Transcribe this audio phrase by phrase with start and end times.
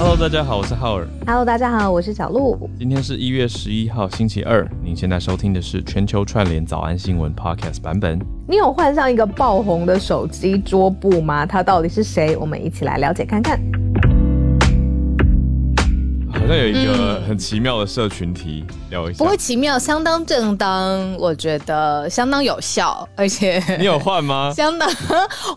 [0.00, 1.08] Hello，大家好，我是浩尔。
[1.26, 2.70] Hello，大家好，我是小鹿。
[2.78, 4.64] 今天是一月十一号，星期二。
[4.80, 8.16] 您现在收听的是全球串联早安新闻 Podcast 版本。
[8.46, 11.44] 你有换上一个爆红的手机桌布吗？
[11.44, 12.36] 它到底是谁？
[12.36, 13.60] 我们一起来了解看看。
[16.48, 19.28] 好像有一个很奇妙的社群题，聊一下不。
[19.28, 24.50] 会奇妙，相当正当，我觉得相当有效，而且你有换吗？
[24.56, 24.88] 相当。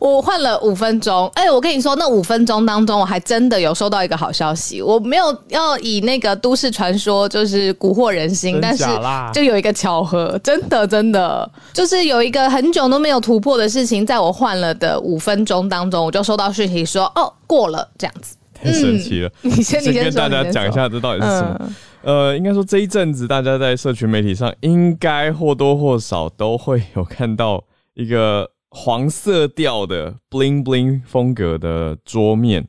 [0.01, 4.81] 我换了五分钟，哎、我跟你说，那五分钟当中，我还真的有收到一个好消息。
[4.81, 8.83] 我没有要以那个都市传说就是蛊惑人心，但是
[9.31, 18.35] 就有一个巧合，真的真的就是有一个很久都没有突破的事情，在我换了的五分钟当中，我就收到讯息说，哦，过了这样子。
[18.63, 19.31] 太神奇了。
[19.41, 21.57] 你先，你先说跟大家讲一下这到底是什么。
[21.59, 32.67] 嗯呃，应该说这一阵子，大家在社群媒体上应该或多或少都会有看到一个黄色调的 bling bling 风格的桌面，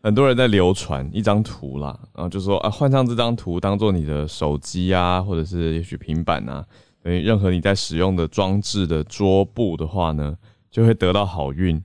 [0.00, 6.64] 很多人在流传一张图啦，然后就说啊，换上这张图当做你的手机啊，或者是也许平板啊，
[7.02, 10.36] 等于任何你在使用的装置的桌布的话呢，
[10.70, 11.82] 就会得到好运。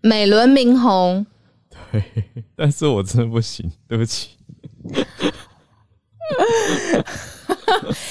[0.00, 1.24] 美轮明宏。
[2.56, 4.30] 但是我真的不行， 对不起。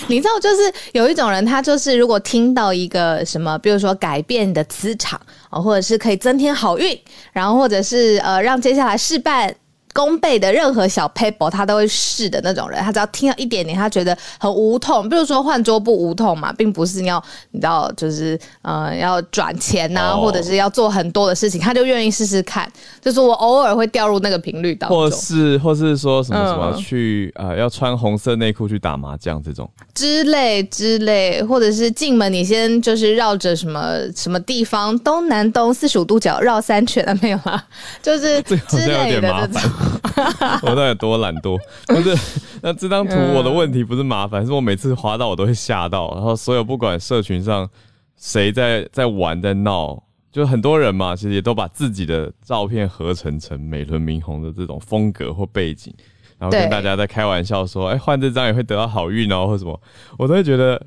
[0.07, 0.61] 你知道，就是
[0.93, 6.97] 有一种人，他就是如果听到一个什么，比如说改变的磁场啊，或者是可以增添好运，
[7.31, 9.53] 然后或者是呃让接下来事半
[9.93, 12.81] 功倍的任何小 paper，他都会试的那种人。
[12.81, 22.71] 他只要听到一点点，他觉得很无痛，比如说换桌布无痛嘛，并不是你要你知道，就是呃要转钱呐、哦或者是要做很多的事情，他就愿意试试看。
[23.01, 37.63] 就是我偶尔会掉入那个频率当中或是或是说什么什么嗯去呃要穿红色内裤去打麻将这种，之类之类，或者是进门你先就是绕着什么什么地方东南东四十五度角绕三圈啊，没有啦，
[38.01, 39.71] 就是 之类的这种。
[39.83, 40.59] 烦。
[40.63, 41.59] 我到底有多懒惰？
[41.87, 42.15] 不是，
[42.61, 47.69] 那这张图嗯我的问题不是麻烦，是我每次滑到我都会吓到，然后所有不管社群上
[48.17, 50.03] 谁在在玩在闹。
[50.31, 55.93] 就很多人嘛，其实也都把自己的照片合成成美轮明宏的这种风格或背景，
[56.39, 59.79] 然后跟大家在开玩笑说：“哎、换这张也会得到好运哦，或什么。”
[60.17, 60.83] 我都会觉得，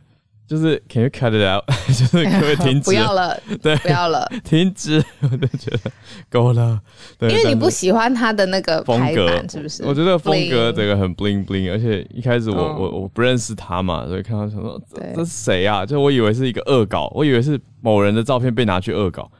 [0.47, 1.65] 就是 Can you cut it out？
[1.89, 2.84] 就是可不可以停止？
[2.91, 5.91] 不要了， 对，不要了，停止，我就觉得
[6.31, 6.81] 够了。
[7.19, 9.85] 对，因为你不喜欢他的那个风格，是不是？
[9.85, 15.85] 我觉得风格这个很 bling bling，而且一开始我、嗯我我不认识他嘛，所以看到想说这对这是谁啊？
[15.85, 19.31] 就我以为是一个恶搞，我以为是某人的照片被拿去恶搞，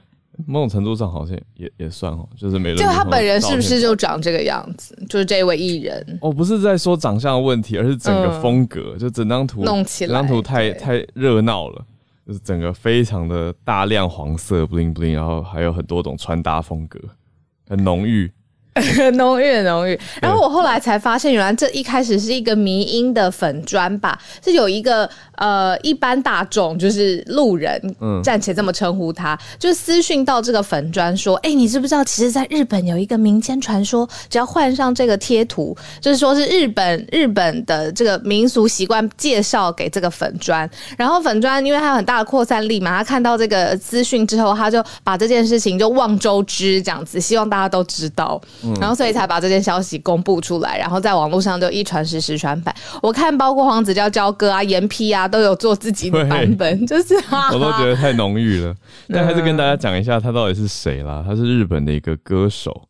[0.45, 4.95] 某种程度上好像也也算哦，就是没人就他本人是不是就长这个样子？
[5.09, 11.85] 就是这位艺人，我不是在说长相的问题，而是整个嗯风格，就整张图弄起来整张图太太热闹了，
[12.27, 17.01] 就是整个非常的大量黄色 bling bling，然后还有很多种穿搭风格，
[17.69, 18.31] 很浓郁。
[19.15, 19.99] 浓郁浓郁。
[20.21, 48.41] 然后我后来才发现，原来这一开始是一个迷音的粉砖吧，是有一个呃一般大众就是路人，嗯暂且这么称呼他，就私讯到这个粉砖说，哎、你知不知道，其实在日本有一个民间传说，只要换上这个贴图，就是说是日本日本的这个民俗习惯介绍给这个粉砖，然后粉砖因为它有很大的扩散力嘛，他看到这个资讯之后，他就把这件事情就望周知这样子，希望大家都知道。
[48.81, 52.75] 然后所以才把这件消息公布出来，然后在网络上就一传十，十传百。
[53.03, 58.75] 我看包括黄子佼佼哥啊、严批啊，都有做自己的版本， 就是哈哈我都觉得太浓郁了。
[59.09, 61.25] 但还是跟大家讲一下，他到底是谁啦？
[61.27, 62.87] 他是日本的一个歌手。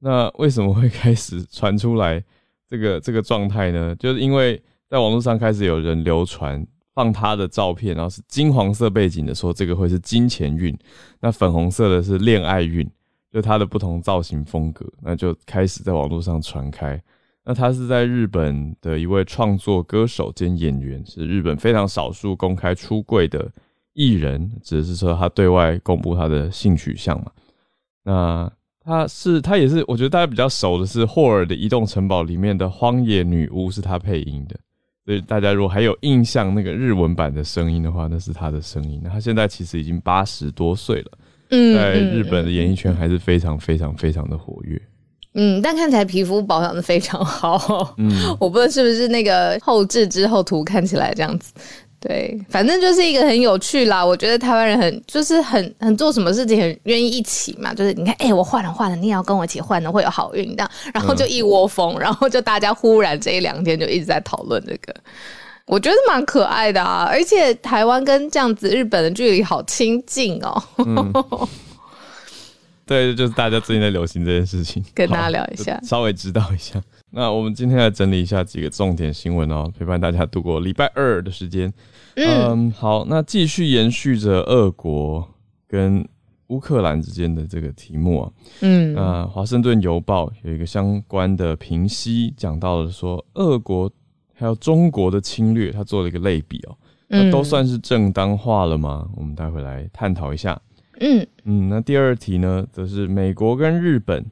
[0.00, 2.22] 那为什么会开始传出来
[2.68, 3.94] 这个 这个状态呢？
[3.98, 10.72] 就是因为在网络上开始有人流传放他的照片，然后是金黄色背景的，说这个会是金钱运；
[11.20, 12.88] 那粉红色的是恋爱运，
[13.34, 17.02] 就他的不同造型风格，那就开始在网络上传开。
[17.44, 23.50] 那他是在日本的一位创作歌手兼演员，是日本非常少数公开出柜的
[23.92, 27.32] 艺人，只是说他对外公布他的性取向嘛。
[28.04, 34.56] 那他是他也是，我觉得大家比较熟的是霍尔的《移动城堡》里面的荒野女巫是他配音的，
[35.04, 39.00] 所以大家如果还有印象那个日文版的声音的话，那是他的声音。
[39.02, 41.10] 那他现在其实已经八十多岁了，
[41.54, 44.80] 嗯在嗯日本的演艺圈还是非常非常非常的活跃。
[45.34, 47.94] 嗯，但看起来皮肤保养的非常好。
[47.98, 51.52] 嗯， 我不知道是不是那个后置之后图看起来这样子。
[51.98, 54.04] 对，反正就是一个很有趣啦。
[54.04, 64.94] 我觉得台湾人很就是很很做什么事情很愿意一起嘛，就是你看，哎、我换了换了，你也要跟我一起换的，会有好运这样，然后就一窝蜂，然后就大家忽然这一两天就一直在讨论这个。
[65.66, 71.48] 我觉得蛮可爱的啊，而且台湾跟这样子日本的距离好亲近哦。
[72.86, 76.78] 对，就是大家最近在流行这件事情，跟大家聊一下稍微知道一下。
[77.10, 81.72] 那我们今天来整理一下几个重点新闻哦，陪伴大家度过礼拜二的时间。
[82.16, 85.26] 嗯，好，那继续延续着俄国
[85.66, 86.06] 跟
[86.48, 88.30] 乌克兰之间的这个题目啊，
[88.60, 93.90] 嗯那《华盛顿邮报》有一个相关的评析，讲到了说，俄国
[94.34, 96.76] 还有中国的侵略，他做了一个类比哦，
[97.08, 99.08] 那都算是正当化了吗？
[99.16, 100.60] 我们待会来探讨一下。
[101.00, 104.24] 嗯嗯，那第二题呢，则是美国跟日本，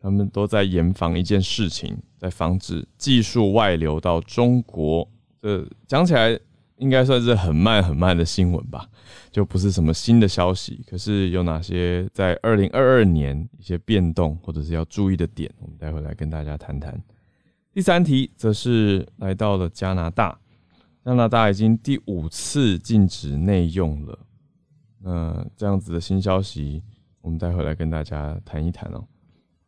[0.00, 5.08] 他们都在严防一件事情，在防止技术外流到中国。
[5.40, 6.38] 这讲起来
[6.78, 8.88] 应该算是很慢很慢的新闻吧，
[9.30, 10.82] 就不是什么新的消息。
[10.88, 16.98] 可是有哪些在二零二二年一些变动，或者是要注意的点，我们待会来跟大家谈谈。
[17.76, 20.38] 第三题则是来到了加拿大，
[21.04, 24.18] 加拿大已经第五次禁止内用了。
[25.02, 26.82] 那这样子的新消息，
[27.20, 29.04] 我们待会来跟大家谈一谈哦、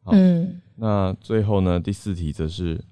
[0.05, 0.59] 好嗯。
[0.75, 2.83] 那最后呢，第四题则是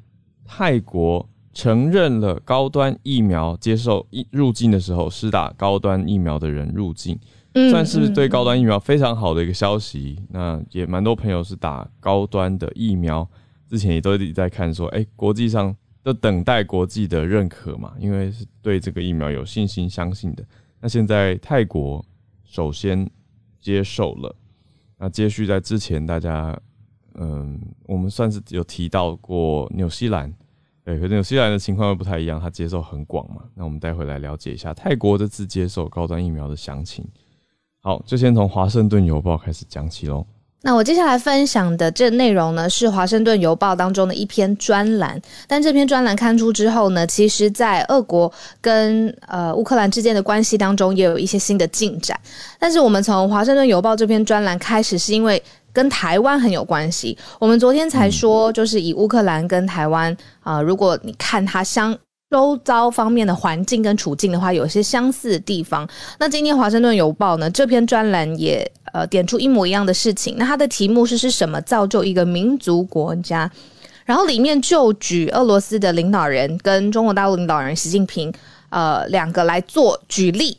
[0.45, 7.19] 泰国承认了高端疫苗接受疫入境的时候施打高端疫苗的人入境，
[7.55, 10.23] 嗯算是对高端疫苗非常好的一个消息。
[10.29, 13.27] 那也蛮多朋友是打高端的疫苗，
[13.69, 20.45] 之前也都一直在看说，哎、国际上都等待国际的认可嘛，因为是对这个疫苗有信心、相信的。
[20.81, 22.05] 那现在泰国
[22.45, 23.09] 首先
[23.61, 24.35] 接受了，
[24.99, 26.57] 那接续在之前大家，
[27.15, 30.33] 嗯，我们算是有提到过纽西兰，
[30.85, 33.43] 对，可是纽西兰的情况又不太一样，它接受很广嘛。
[33.55, 37.05] 那我们待会来了解一下泰国这次接受高端疫苗的详情。
[37.81, 40.27] 好，就先从《华盛顿邮报》开始讲起喽。
[40.67, 45.17] 那我接下来分享的这内容呢，是《华盛顿邮报》当中的一篇专栏。
[45.47, 48.31] 但这篇专栏刊出之后呢，其实在俄国
[48.61, 52.19] 跟呃乌克兰之间的关系当中，也有一些新的进展。
[52.59, 55.41] 但是我们从《华盛顿邮报》这篇专栏开始，是因为
[55.73, 57.17] 跟台湾很有关系。
[57.39, 61.97] 我们昨天才说，就是以乌克兰跟台湾啊、如果你看它相。
[62.29, 65.89] 周遭方面的环境跟处境的话，有些相似的地方。
[66.19, 70.37] 那今天《华盛顿邮报》呢这篇专栏也呃点出一模一样的事情。
[70.39, 73.51] 那它的题目是是什么造就一个民族国家？
[74.07, 78.33] 然后里面就举俄罗斯的领导人跟中国大陆领导人习近平
[78.71, 80.57] 呃两个来做举例。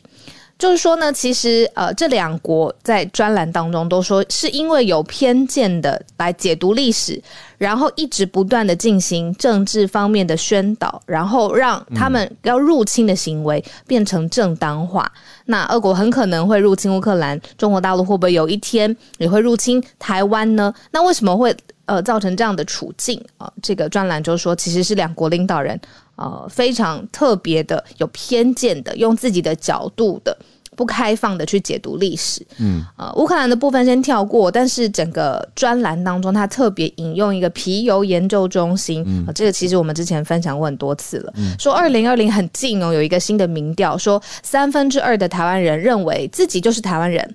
[0.58, 7.22] 就是说呢，其实呃，这两国在专栏当中都说，是因为有偏见的来解读历史，
[7.58, 15.08] 然后一直不断的进行政治方面的宣导，然后让他们要入侵的行为变成正当化。
[15.50, 20.72] 那俄国很可能会入侵乌克兰，中国大陆会不会有一天也会入侵台湾呢？
[20.90, 21.56] 那为什么会
[21.86, 25.80] 呃造成这样的处境啊、呃这个专栏就说，其实是两国领导人
[26.16, 30.36] 呃非常特别的、有偏见的，用自己的角度的。
[30.78, 47.34] 不开放的去解读历史，嗯，呃，乌克兰的部分先跳过，但是整个专栏当中，他特别引用一个皮尤研究中心，呃这个其实我们之前分享过很多次了，说二零二零很近哦，有一个新的民调，说三分之二的台湾人认为自己就是台湾人，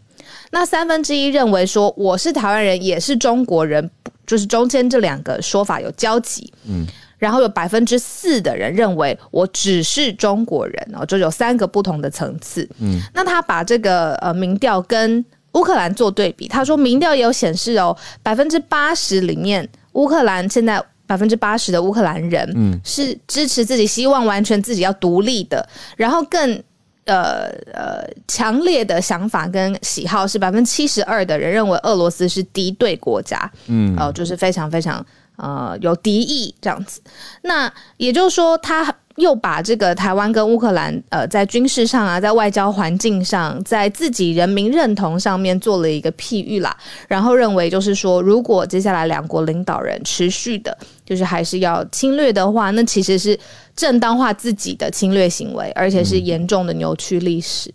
[0.52, 3.90] 那三分之一认为说我是台湾人，也是中国人，
[4.26, 6.88] 就是中间这两个说法有交集，嗯
[7.24, 12.68] 然后有百分之四的人认为我只是中国人哦，就有三个不同的层次。
[12.80, 15.24] 嗯，那他把这个呃民调跟
[15.54, 20.84] 乌克兰做对比，他说民调也有显示哦，百分之八十里面乌克兰现在。
[21.06, 26.50] 百分之八十的乌克兰人，嗯是支持自己，希望完全自己要独立的，然后更
[27.06, 35.06] 呃呃强烈的想法跟喜好是百分之七十二的人认为俄罗斯是敌对国家，嗯呃，就是非常非常
[35.38, 37.02] 呃有敌意这样子。
[37.42, 46.76] 那也就是说，他又把这个台湾跟乌克兰呃在军事上啊，在外交环境上，在自己人民认同上面做了一个譬喻啦，
[47.08, 50.76] 然后认为就是说，如果接下来两国领导人持续的，
[51.06, 53.40] 就是还是要侵略的话，那其实是
[53.76, 57.72] 正当化自己的侵略行为，而且是严重的扭曲历史。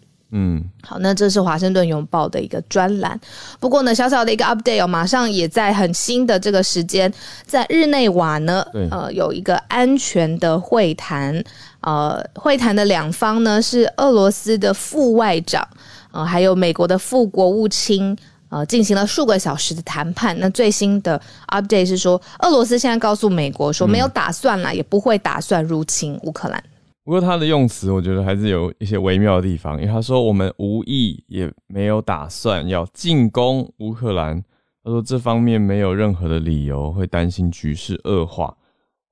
[0.82, 3.18] 好，那这是华盛顿邮报的一个专栏。
[3.58, 7.12] 不过呢，小小的一个 update 哦，马上也在很新的这个时间，
[7.46, 11.42] 在日内瓦呢对，呃，有一个安全的会谈。
[11.80, 15.66] 呃，会谈的两方呢是俄罗斯的副外长，
[16.10, 18.16] 呃，还有美国的副国务卿。
[18.50, 20.34] 呃，进行了数个小时的谈判。
[20.40, 26.64] 那最新的 update 是说，俄罗斯现在告诉美国说，没有打算啦，也不会打算入侵乌克兰。
[27.08, 34.44] 不过他的用词，我觉得还是有一些微妙的地方，因为他说我们无意也没有打算要进攻乌克兰，
[34.84, 38.54] 他说这方面没有任何的理由会担心局势恶化。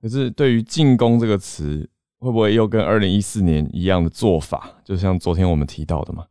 [0.03, 1.89] 可是对于进攻这个词，
[2.19, 4.71] 会不会又跟二零一四年一样的做法？
[4.85, 6.23] 就像昨天我们提到的嘛，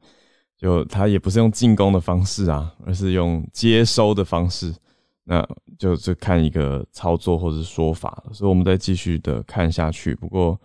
[0.55, 4.71] 就他也不是用进攻的方式啊，而是用接收的方式，
[5.23, 5.43] 那
[5.79, 8.23] 就是看一个操作或者是说法。
[8.31, 10.13] 所以我们再继续的看下去。
[10.13, 10.55] 不过，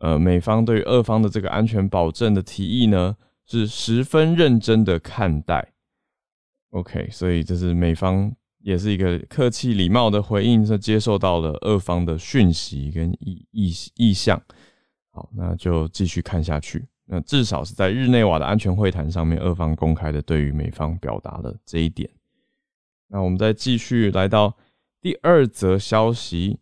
[0.00, 3.16] 呃，美方对于俄方的这个安全保证的提议呢，
[3.46, 5.72] 是十分认真的看待。
[6.70, 14.40] OK，所以这是美方也是一个客气礼貌的回应，是接受到了俄方的讯息跟意意意向。
[15.10, 16.86] 好，那就继续看下去。
[17.04, 22.08] 那至少是在日内瓦的安全会谈上面，俄方公开的对于美方表达了这一点。
[23.08, 24.56] 那我们再继续来到
[25.00, 26.60] 第二则消息：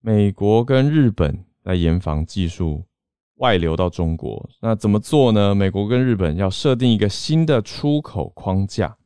[0.00, 2.82] 美国跟日本来严防技术
[3.36, 4.48] 外流到中国。
[4.62, 5.54] 那怎么做呢？
[5.54, 8.96] 美国跟日本要设定一个新的出口框架。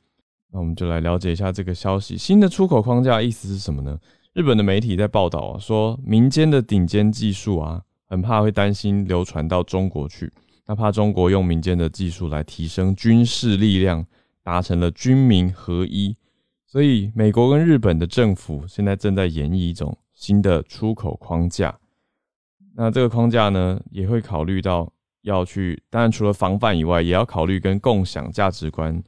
[0.53, 2.17] 那我们就来了解一下这个消息。
[2.17, 3.99] 新的出口框架意思是什么呢？
[4.33, 10.33] 日本的媒体在报道啊，说民间的顶尖技术啊，很怕会担心流传到中国去。
[10.65, 14.07] 那怕中国用民间的技术来提升军事力量，
[14.45, 16.17] 达成了军民合一，
[16.65, 21.77] 所以美国跟日本的政府现在正在演绎一种新的出口框架。
[22.75, 24.91] 那这个框架呢，也会考虑到
[25.23, 29.03] 要去，当然除了防范以外，也要考虑跟共享价值观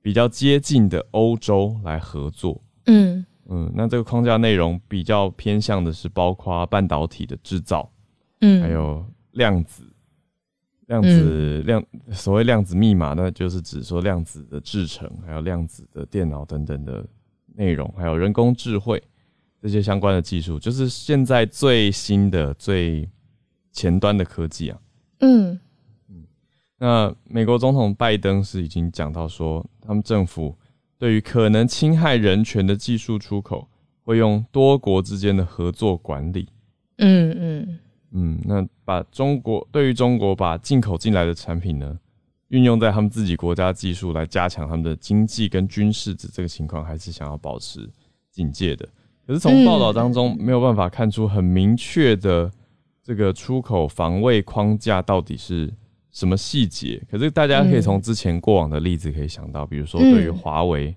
[0.00, 2.60] 比较接近的欧洲来合作。
[2.86, 7.90] 嗯嗯，那这个框架内容比较偏向的是包括半导体的制造，
[8.40, 9.88] 嗯，还有量子。
[10.86, 17.06] 量子量所谓量子密码，那就是指说量子的制成，还有量子的电脑等等的
[17.54, 19.02] 内容，还有人工智慧
[19.62, 23.08] 这些相关的技术，就是现在最新的最
[23.70, 24.78] 前端的科技啊。
[25.20, 25.60] 嗯
[26.08, 26.24] 嗯，
[26.78, 30.58] 那美国总统拜登是已经讲到说，他们政府
[30.98, 33.68] 对于可能侵害人权的技术出口，
[34.02, 36.48] 会用多国之间的合作管理。
[36.98, 37.78] 嗯嗯。
[38.10, 41.96] 嗯，那把中国对于中国把进口进来的产品呢，
[42.48, 47.88] 运用在他们自己国家技术来加强他们的经济跟军事，这这个情况还是想要保持
[48.32, 48.88] 警戒的。
[49.26, 52.50] 可是从报道当中没有办法看出很明确的
[53.02, 55.72] 这个出口防卫框架到底是
[56.10, 57.02] 什么细节。
[57.10, 60.96] 可是大家可以从之前过往的例子可以想到，比如说对于华为，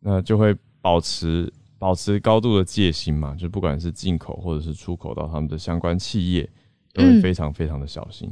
[0.00, 1.52] 那就会保持。
[1.80, 6.46] 保持高度的戒心嘛，就不管是进口或者是出口到他们的相关企业，
[6.92, 8.30] 都会非常非常的小心。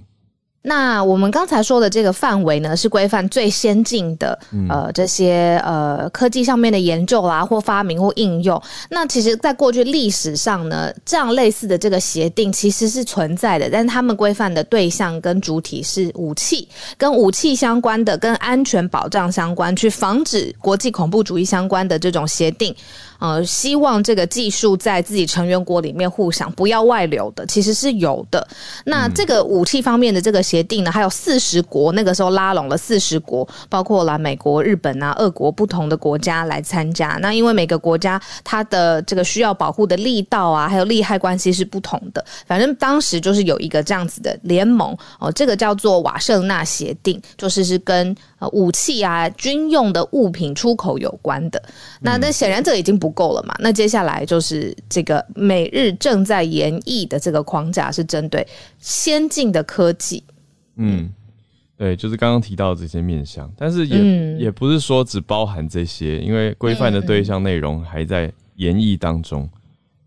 [0.63, 4.39] 那我们刚才说的这个范围呢，是规范最先进的
[4.69, 8.61] 呃这些呃科技上面的研究啦，或发明或应用。
[8.91, 22.75] 那其实，在过去历史上呢，这样类似的这个协定其实是存在的，但是他们规范的对象跟主体是武器，跟武器相关的、跟安全保障相关、去防止国际恐怖主义相关的这种协定。
[23.19, 28.47] 呃，希望这个技术在自己成员国里面互享，不要外流的，其实是有的。
[28.85, 37.19] 那这个武器方面的这个协定呢，还有四十国，那个时候拉拢了四十国，包括了美国、日本啊、俄国不同的国家来参加。
[37.21, 42.25] 那因为每个国家它的这个需要保护的力道啊，还有利害关系是不同的。
[42.47, 51.63] 反正当时就是有一个这样子的联盟哦，这个叫做瓦舍纳协定，就是是跟呃武器啊、军用的物品出口有关的。
[52.01, 53.09] 那那显然这已经不。
[53.19, 53.57] 够了嘛？
[53.59, 58.47] 那接下来就是这个美日正在研议的这个框架，是针对
[58.79, 60.23] 先进的科技。
[60.77, 61.13] 嗯，
[61.77, 69.51] 对，就是刚刚提到这些面向，但是也也不是说只包含这些，因为规范的对象内容还在研议当中，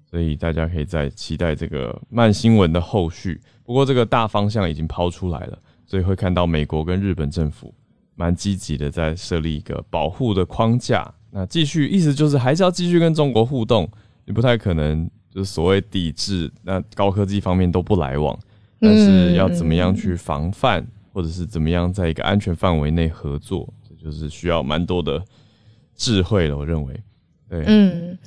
[0.09, 3.41] 所以大家可以在期待这个慢新闻的后续。
[3.65, 7.73] 不过这个大方向已经抛出来了，所以会看到美国跟日本政府
[8.21, 11.11] 蛮积极的在设立一个保护的框架。
[11.31, 13.89] 那继续，意思就是还是要继续跟中国互动，
[14.25, 18.37] 你不太可能就是所谓抵制，那高科技方面都不来往，
[18.79, 25.23] 但是要怎么样去防范，或者是怎么样在一个安全范围内合作，这就是需要蛮多的
[25.95, 27.03] 智慧了，我认为。
[27.51, 28.17] 对，嗯，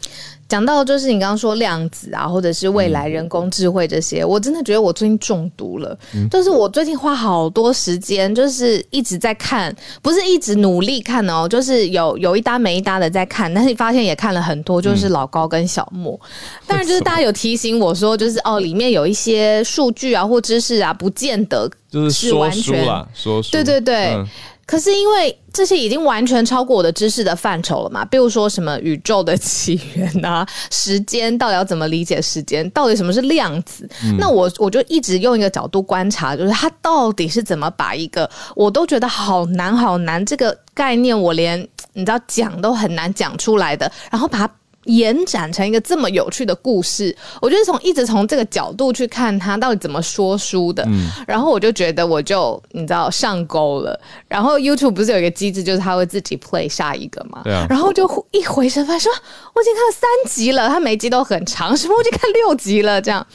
[0.47, 5.99] 讲到就是你刚刚说量子啊，或者是未来人工智慧这些，我真的觉得我最近中毒了。
[6.31, 16.21] 就是我最近花好多时间，就是一直在看，不是一直努力看哦，就是有有一搭没一搭的在看，但是发现也看了很多，就是老高跟小莫。
[16.69, 24.23] 当然，就是大家有提醒我说，就是哦，里面有一些数据啊或知识啊，不见得就是完全说书，对对对。
[24.67, 28.05] 可是因为这些已经完全超过我的知识的范畴了嘛？
[28.05, 32.69] 比如说什么宇宙的起源啊， 时间到底要怎么理解时间？
[32.71, 33.89] 到底什么是量子？
[34.19, 41.61] 那我我就一直用一个角度观察，就是它到底是怎么把一个我都觉得好难好难这个概念，我连
[41.93, 44.51] 你知道讲都很难讲出来的，然后把它
[44.85, 47.17] 延展成一个这么有趣的故事？
[47.41, 53.99] 我就是从一直从这个角度去看他到底怎么说书的，嗯然后我就觉得我就你知道上钩了。
[54.29, 57.43] 然后 YouTube 不是有一个机制，就是他会自己 play 下一个嘛？
[57.69, 59.13] 然后就一回神发现说，
[59.55, 63.27] 我已经看了三集了，他每集都很长，什么我已经看六集了这样。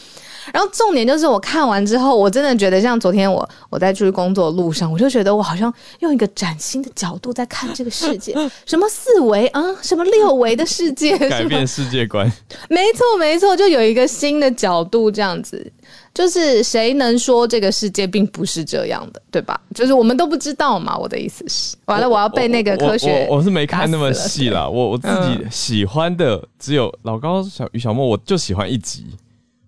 [0.54, 12.32] 然后重点就是我看完之后，我真的觉得像昨天我我在出去工作的路上，我就觉得我好像用一个崭新的角度在看这个世界， 什么四维啊，什么六维的世界，改变世界观。
[12.70, 15.72] 没错，没错，就有一个新的角度，这样子，
[16.14, 19.60] 就是谁能说这个世界并不是这样的，对吧？
[19.74, 20.98] 就是我们都不知道嘛。
[20.98, 29.06] 我的意思是，完了，我要被那个科学我我我是没看那么细啦，我我自己喜欢的只有老高小于小莫，我就喜欢一集。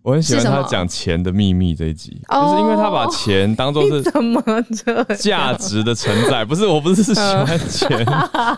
[0.03, 4.41] 我很喜欢他讲钱的秘密这一集，哦就是因为他把钱当做是怎么
[4.84, 5.03] 这？
[5.15, 7.89] 价值的承载，不是我不是喜欢钱，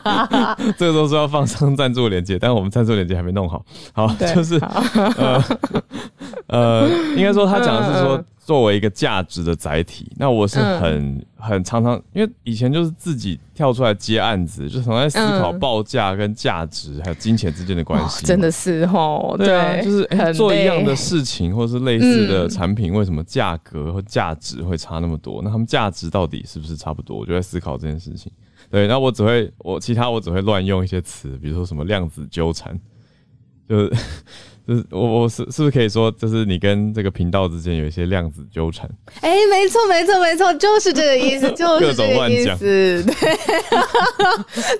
[0.78, 3.66] 这个都是要放上赞助链接，但我们赞助链接还没弄好。
[3.92, 4.58] 好，就是
[5.18, 5.44] 呃
[6.48, 18.28] 呃， 应该说他讲的是说，作为一个价值的载体，那我是很很常常，因为以前就是自己跳出来接案子，就常在思考嗯报价跟价值还有金钱之间的关哦系嘛。
[18.28, 25.42] 真的是哦，对啊，就是做一样的事情，或是类似的嗯产品，为什么价格和价值会差那么多？
[25.42, 27.18] 那他们价值到底是不是差不多？
[27.18, 28.32] 我就在思考这件事情。
[28.70, 32.78] 对，那我只会我其他我只会乱用一些词，比如说什么量子纠缠，
[33.70, 33.94] 就是
[34.66, 38.90] 就是我我是是不是可以说，就是你跟这个频道之间有一些量子纠缠？
[39.22, 43.04] 哎，没错，没错，没错，就是这个意思， 就是这个意思。
[43.04, 43.38] 对，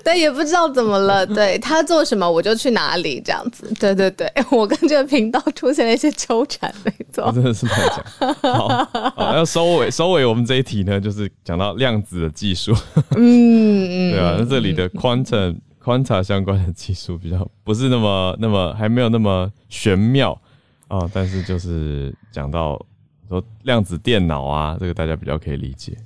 [0.02, 1.26] 对，也不知道怎么了。
[1.34, 3.70] 对他做什么，我就去哪里，这样子。
[3.78, 7.30] 对对对，我跟这个频道出现了一些纠缠，没错。
[7.32, 8.34] 真的是乱讲。
[8.54, 12.74] 好，好，要收尾收尾，我们这一题呢，就是讲到量子的技术。
[13.16, 20.40] 嗯嗯，对啊，那这里的 quantum quanta 相关的技术比较不是那么 那么还没有那么玄妙
[20.88, 22.80] 啊、但是就是讲到
[23.28, 25.96] 说量子电脑啊，这个大家比较可以理解。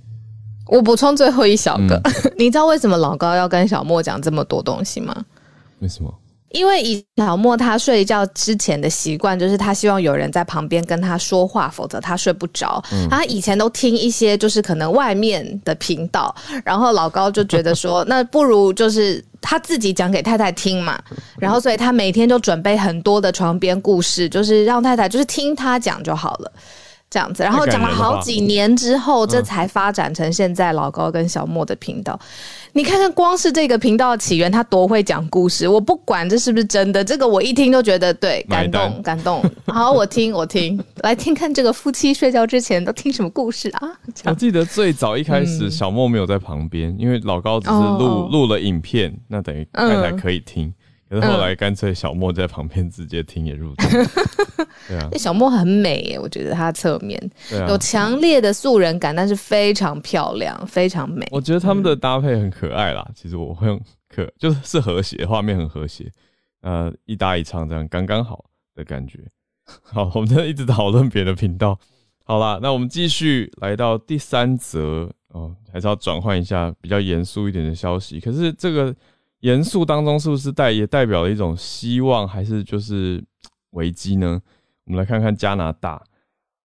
[0.66, 5.14] 我补充最后一小个，嗯 你知道为什么老高要跟小莫讲这么多东西吗？
[5.80, 6.14] 为什么？
[6.50, 12.82] 因为以小莫他睡觉之前的习惯，就是他希望有人在旁边跟他说话，否则他睡不着。
[13.10, 21.00] 他以前都听一些就是可能外面的频道，然后老高就觉得说， 那不如就是他自己讲给太太听嘛。
[21.38, 26.52] 然后所以他每天就准备很多的床边故事，就是让太太就是听他讲就好了。
[27.10, 32.18] 这样子，然后讲了好几年之后，这才发展成现在老高跟小莫的频道。
[32.74, 35.66] 你看看，光是这个频道的起源，他多会讲故事。
[35.66, 39.42] 我不管这是不是真的，这个我一听都觉得对，感动，感动。
[39.66, 43.88] 好，我听，我听，来听看这个夫妻睡觉之前都听什么故事啊？
[44.26, 50.72] 我记得最早一开始小莫没有在旁边，因为老高只是录哦录了影片，那等于嗯太太可以听。
[51.08, 53.88] 可是后来干脆小莫在旁边直接听也入镜。
[54.86, 57.18] 对啊那，小莫很美耶，我觉得她侧面
[57.52, 57.78] 啊有。
[57.78, 61.26] 强烈的素人感，但是非常漂亮，非常美。
[61.30, 63.08] 我觉得他们的搭配很可爱啦。
[63.14, 66.10] 其实我会用可就是是和谐，画面很和谐，
[66.60, 68.44] 呃，一搭一唱这样刚刚好
[68.74, 69.20] 的感觉。
[69.82, 71.78] 好，我们在一直讨论别的频道。
[72.24, 78.20] 好啦，那我们继续来到第三则哦，还是要转换一下比较严肃一点的消息。
[78.20, 78.94] 可是这个
[79.40, 83.22] 严肃当中，是不是代也代表了一种希望，还是就是
[83.70, 84.40] 危机呢？
[84.84, 86.02] 我们来看看加拿大，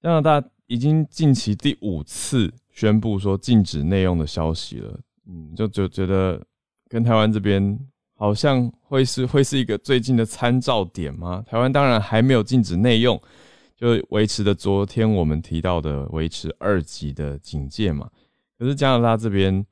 [0.02, 4.98] 加拿大已经近期第五次宣布说禁止内用的消息了。
[5.26, 6.42] 嗯，就就觉得
[6.88, 7.78] 跟台湾这边
[8.16, 11.44] 好像会是会是一个最近的参照点吗？
[11.46, 13.20] 台湾当然还没有禁止内用，
[13.76, 18.10] 就维持的昨天我们提到的维持二级的警戒嘛。
[18.58, 19.64] 可是加拿大这边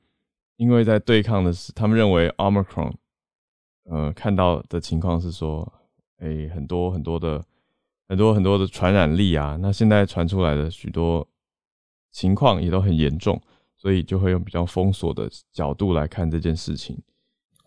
[0.57, 2.93] 因为在对抗的是，他们认为 Omicron，
[3.85, 5.71] 呃，看到的情况是说，
[6.19, 7.43] 诶、很多很多的
[8.07, 11.27] 很多很多的传染力啊，那现在传出来的许多
[12.11, 13.41] 情况也都很严重，
[13.77, 17.01] 所以就会用比较封锁的角度来看这件事情。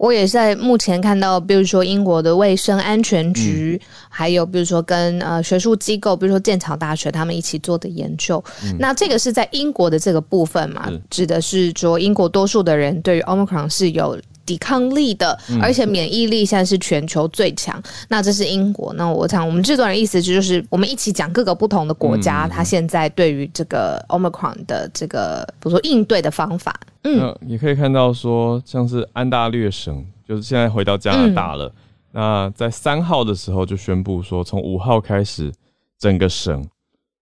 [0.01, 8.43] 我也是在目前看到，比如说英国的卫生安全局，还有比如说跟呃学术机构，比如说剑桥大学他们一起做的研究。
[8.79, 14.19] 那这个是在英国的这个部分嘛，指的是说英国多数的人对于 Omicron 是有
[14.51, 17.81] 抵抗力的，而且免疫力现在是全球最强。
[18.09, 18.93] 那这是英国。
[18.95, 26.75] 那我想我们制作人意思就是，我们一起讲各个不同的国家，它现在对于这个 Omicron 的这个比如说应对的方法。
[27.05, 31.67] 嗯那也可以看到说，像是安大略省，就是现在回到加拿大了。
[31.67, 31.73] 嗯
[32.13, 35.53] 那在三号的时候就宣布说，从五号开始，
[35.97, 36.67] 整个省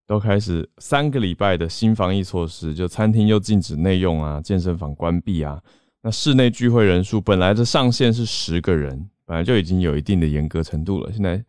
[0.06, 5.60] 都开始三个礼拜的新防疫措施，就餐厅又禁止内用啊，健身房关闭啊。
[6.06, 11.44] 那室内聚会人数本来的上限是十个人，本来就已经有一定的严格程度了，现在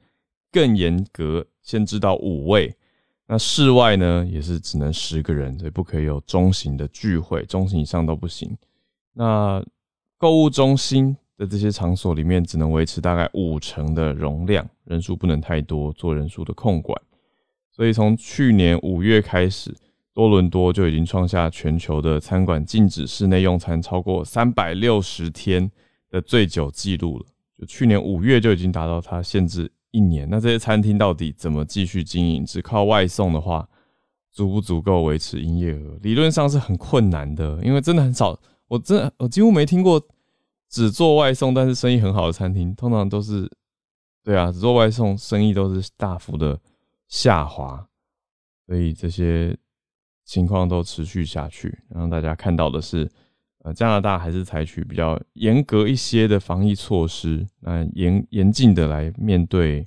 [0.51, 2.75] 更严格，限制到五位。
[3.27, 8.57] 那室外呢，也是只能十个人，所以不可以有中型的聚会，中型以上都不行。
[9.13, 9.63] 那
[10.17, 16.99] 购物中心的这些场所里面，只能维持大概五成的容量，人数不能太多，做人数的控管。
[17.71, 19.77] 所以从去年五月开始，
[20.17, 25.71] 多伦多就已经创下全球的餐馆禁止室内用餐超过三百六十天
[26.09, 27.27] 的最久记录了。
[27.55, 29.71] 就去年五月就已经达到它限制。
[29.91, 32.47] 一年，那这些餐厅到底怎么继续经营？
[32.47, 33.69] 只靠外送的话，
[34.33, 35.99] 足不足够维持营业额？
[36.01, 40.03] 理论上是很困难的，因为真的很少，我真的我几乎没听过
[40.71, 43.51] 只做外送但是生意很好的餐厅，通常都是
[44.25, 46.59] 对啊，只做外送生意都是大幅的
[47.07, 47.87] 下滑，
[48.67, 49.55] 所以这些
[50.27, 53.11] 情况都持续下去，让大家看到的是。
[53.65, 59.85] 呃，加拿大还是采取比较严格一些的防疫措施，那严严禁的来面对，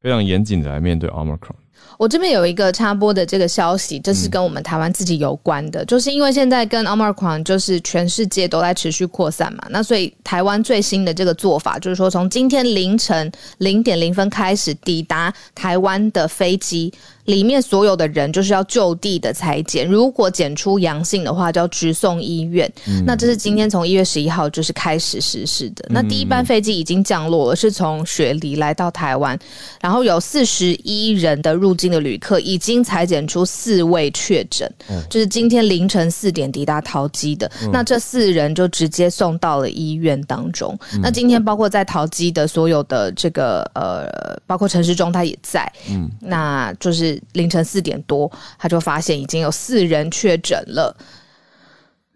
[0.00, 1.59] 非常严谨的来面对 Omicron。
[1.98, 16.92] 我这边有一个插播的这个消息，这是跟我们台湾自己有关的，就是因为现在跟 Omicron 就是全世界都在持续扩散嘛，那所以台湾最新的这个做法就是说，从今天凌晨零点零分开始抵达台湾的飞机。
[17.26, 22.68] 里面所有的人就是要就地的裁剪，如果检出阳性的话，就要直送医院。
[23.06, 25.84] 那这是今天从一月十一号就是开始实施的。
[25.90, 29.38] 那第一班飞机已经降落了，是从雪梨来到台湾，
[29.80, 34.70] 然后有四十一人的入境的旅客已经裁剪出四位确诊，
[35.08, 37.50] 就是今天凌晨四点抵达桃机的。
[37.72, 40.78] 那这四人就直接送到了医院当中。
[41.02, 47.20] 那今天包括在桃机的所有的这个呃，包括陈世忠他也在，嗯，那就是。
[47.34, 50.94] 凌晨四点多，他就发现已经有四人确诊了。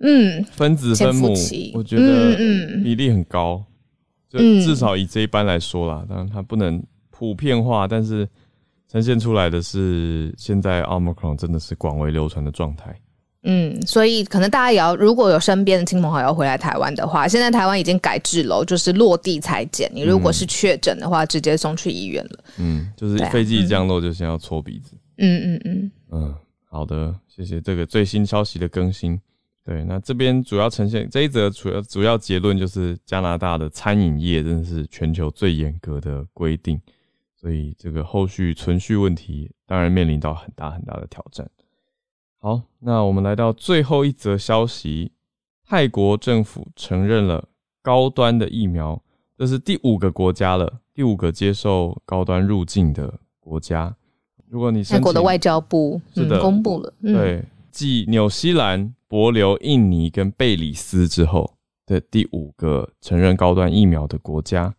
[0.00, 1.32] 嗯，分子分母，
[1.72, 2.36] 我觉得
[2.82, 3.62] 比例很高，
[4.28, 8.28] 就至少以这一班来说啦，当然它不能普遍化，但是
[8.94, 12.96] 呈现出来的是现在 Omicron 真的是广为流传的状态。
[13.42, 19.90] 嗯，所以可能大家也要，如果有身边的亲朋好友回来台湾的话，现在台湾已经改制了，就是落地裁剪。
[19.92, 22.44] 你如果是确诊的话，直接送去医院了。
[22.56, 24.92] 嗯，就是飞机一降落就先要搓鼻子。
[25.18, 26.34] 嗯嗯嗯嗯，
[26.70, 29.20] 好的，谢谢这个最新消息的更新。
[29.64, 36.80] 对，那这边主要呈现这一则主要主要结论就是加拿大的餐饮业真的是全球最严格的规定，
[37.44, 41.46] 所以这个后续存续问题当然面临到很大很大的挑战。
[42.40, 45.12] 好，那我们来到最后一则消息，
[45.62, 47.46] 泰国政府承认了
[47.82, 48.98] 高端的疫苗，
[49.36, 53.94] 这是第五个国家了，第五个接受高端入境的国家。
[54.48, 64.74] 如果你泰国的外交部是的公布了，对，继纽西兰、博留、印尼跟贝里斯之后的第五个承认高端疫苗的国家。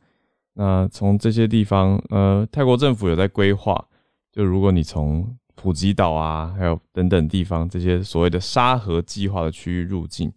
[0.58, 3.86] 那从这些地方，呃，泰国政府有在规划，
[4.32, 10.32] 就如果你从普吉岛啊，还有等等地方这些所谓的沙河计划的区域入境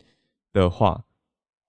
[0.53, 1.01] 的话，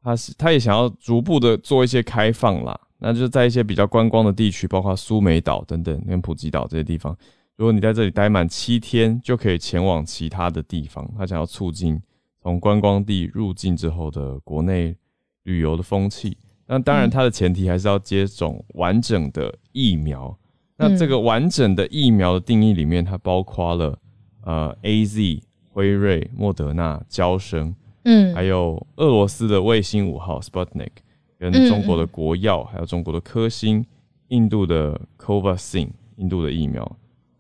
[0.02, 2.80] 他是他也想要逐步的做一些开放啦。
[2.98, 7.16] 那就在一些比较观光的地区，包括苏梅岛等等跟普吉岛这些地方，
[7.56, 11.08] 如果你在这里待满七天，就可以前往其他的地方。
[11.18, 12.02] 他想要促进
[12.42, 14.96] 从观光地入境之后的国内
[15.44, 16.36] 旅游的风气。
[16.71, 20.38] 那当然，它的前提还是要接种完整的疫苗。
[20.77, 23.97] 那这个完整的疫苗的定义里面，它包括了
[24.43, 25.41] 呃，A Z、
[25.73, 30.91] 辉瑞、莫德纳、交生，嗯，还有俄罗斯的卫星五号 Sputnik，
[31.39, 33.84] 跟中国的国药，还有中国的科兴、
[34.27, 36.95] 印度的 Covaxin、印度的疫苗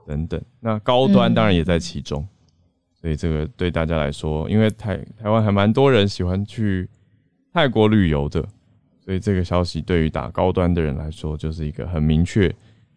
[0.07, 0.41] 等等。
[0.59, 2.27] 那高端当然也在其中，
[2.99, 6.89] 所以这个对大家来说，因为台台湾还蛮多人喜欢去
[7.53, 8.43] 泰国旅游的，
[9.09, 12.47] 所以这个消息对于打高端的人来说，就是一个很明确。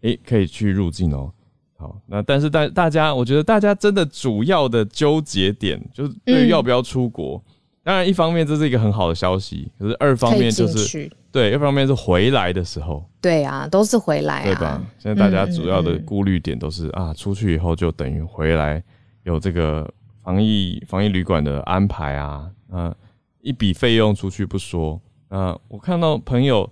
[0.02, 1.32] 诶，可以去入境哦。
[1.78, 7.42] 好，那但是大大家，我觉得大家真的主要的纠结点就是对于要不要出国。
[7.82, 13.02] 当然，一方面这是一个很好的消息，可是二方面就是对，一方面是回来的时候。
[13.22, 14.84] 对啊，都是回来，对吧？
[14.98, 18.84] 现在大家主要的顾虑点都是啊，出去以后就等于回来
[19.22, 19.90] 有这个
[20.22, 22.94] 防疫防疫旅馆的安排啊，啊，
[23.40, 25.00] 一笔费用出去不说，
[25.32, 26.68] 啊，我看到朋友。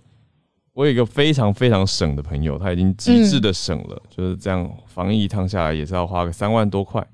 [0.72, 7.04] 我有一个非常非常省的朋友，他已经极致的省了，就是这样防疫一趟下来也是要花个三万多块，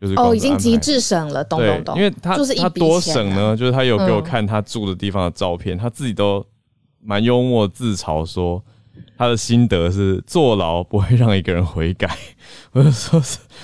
[0.00, 1.96] 就是哦，已经极致省了，懂懂懂。
[1.96, 6.44] 因为他就是他多省呢，就是他有给我看他住的地方的照片，他自己都
[7.00, 8.60] 蛮幽默自嘲说
[9.16, 12.08] 他的心得是坐牢不会让一个人悔改。
[12.72, 13.20] 我就说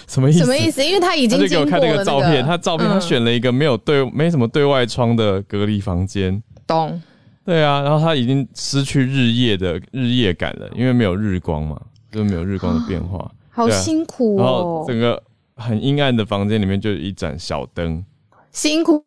[0.06, 0.40] 什么意思？
[0.40, 0.84] 什么意思？
[0.84, 7.02] 因为他已经就给我看那个照片，他照片他选了一个没有对没什么对外窗的隔离房间，懂。
[7.48, 11.80] 对啊，然后他已经失去日夜的日夜感了，因为没有日光嘛，
[12.12, 15.22] 就没有日光的变化，好辛苦然后哦，整个
[15.56, 18.04] 很阴暗的房间里面就有一盏小灯。
[18.52, 19.02] 辛苦，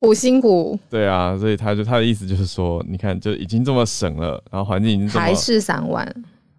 [0.00, 6.10] 苦辛苦，对啊，所以他就他的意思就是说，你看就已经这么省了，然后环境已经这么还是三万，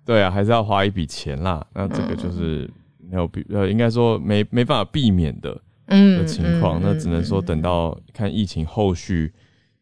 [0.05, 1.65] 对啊，还是要花一笔钱啦。
[1.73, 2.69] 那这个就是
[2.99, 9.33] 没有避呃，应该说没没办法避免的嗯的嗯情况，嗯那只能说等到看疫情后续，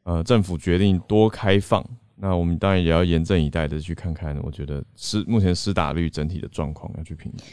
[0.07, 4.33] 呃，政府决定多开放，那我们当然也要严阵以待的去看看。
[4.41, 7.43] 我觉得是目前施打率整体的状况要去评估。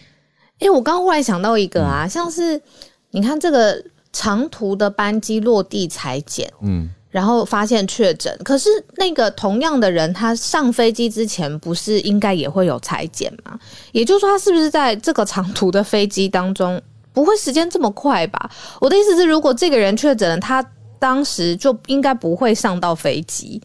[0.61, 2.62] 哎、我刚忽然想到一个嗯啊，像是
[3.11, 13.59] 你看这个长途的班机落地裁剪，嗯，然后发现确诊，可是那个同样的人，他上飞机之前不是应该也会有裁剪吗？
[13.90, 16.81] 也就是说，他是不是在这个长途的飞机当中
[17.12, 18.49] 不会时间这么快吧？
[18.81, 20.64] 我的意思是，如果这个人确诊了，他
[21.05, 23.61] 当时就应该不会上到飞机，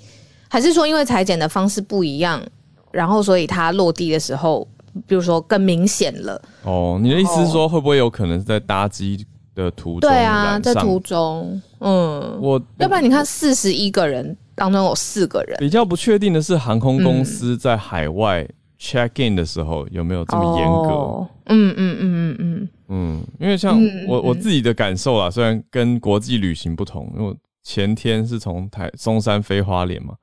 [0.50, 2.44] 还是说因为裁剪的方式不一样，
[2.92, 4.68] 然后所以它落地的时候，
[5.08, 6.42] 比如说更明显了？
[6.64, 9.26] 哦，你的意思是说会不会有可能是在搭机
[9.56, 15.56] 的途中对啊，在途中，嗯，我要不然你看四十一个人当中有四个人。
[15.60, 18.46] 比较不确定的是，航空公司在海外
[18.80, 20.94] check in 的时候有没有这么严格？
[20.94, 30.16] 哦嗯嗯嗯嗯嗯，嗯，因为像嗯我嗯我自己的感受啦，虽然跟国际旅行不同，因为我前天是从台松山飞花莲嘛，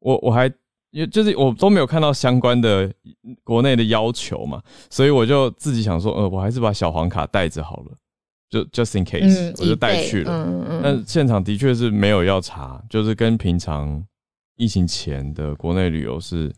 [0.00, 0.52] 我我还
[0.90, 2.92] 也就是我都没有看到相关的
[3.42, 7.92] 国内的要求嘛，所以我就自己想说，呃，我还是把小黄卡带着好了，
[8.50, 10.32] 就 just in case，、嗯，我就带去了。
[10.32, 14.04] 嗯嗯但现场的确是没有要查，就是跟平常
[14.56, 16.52] 疫情前的国内旅游是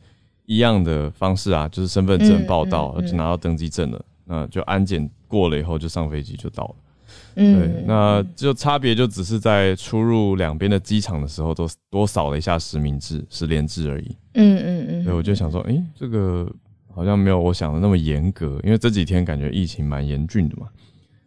[0.46, 6.74] 一样的方式啊，就是身份证嗯报到，就拿到登机证了，那就安检过了以后就上飞机就到了。
[7.36, 14.16] 嗯对，那就差别就只是在出入两边的机场的时候都多扫了一下实名制、实联制而已。
[14.34, 16.50] 嗯嗯嗯，所以我就想说，诶，这个
[16.92, 20.66] 好像没有我想的那么严格，因为这几天感觉疫情蛮严峻的嘛。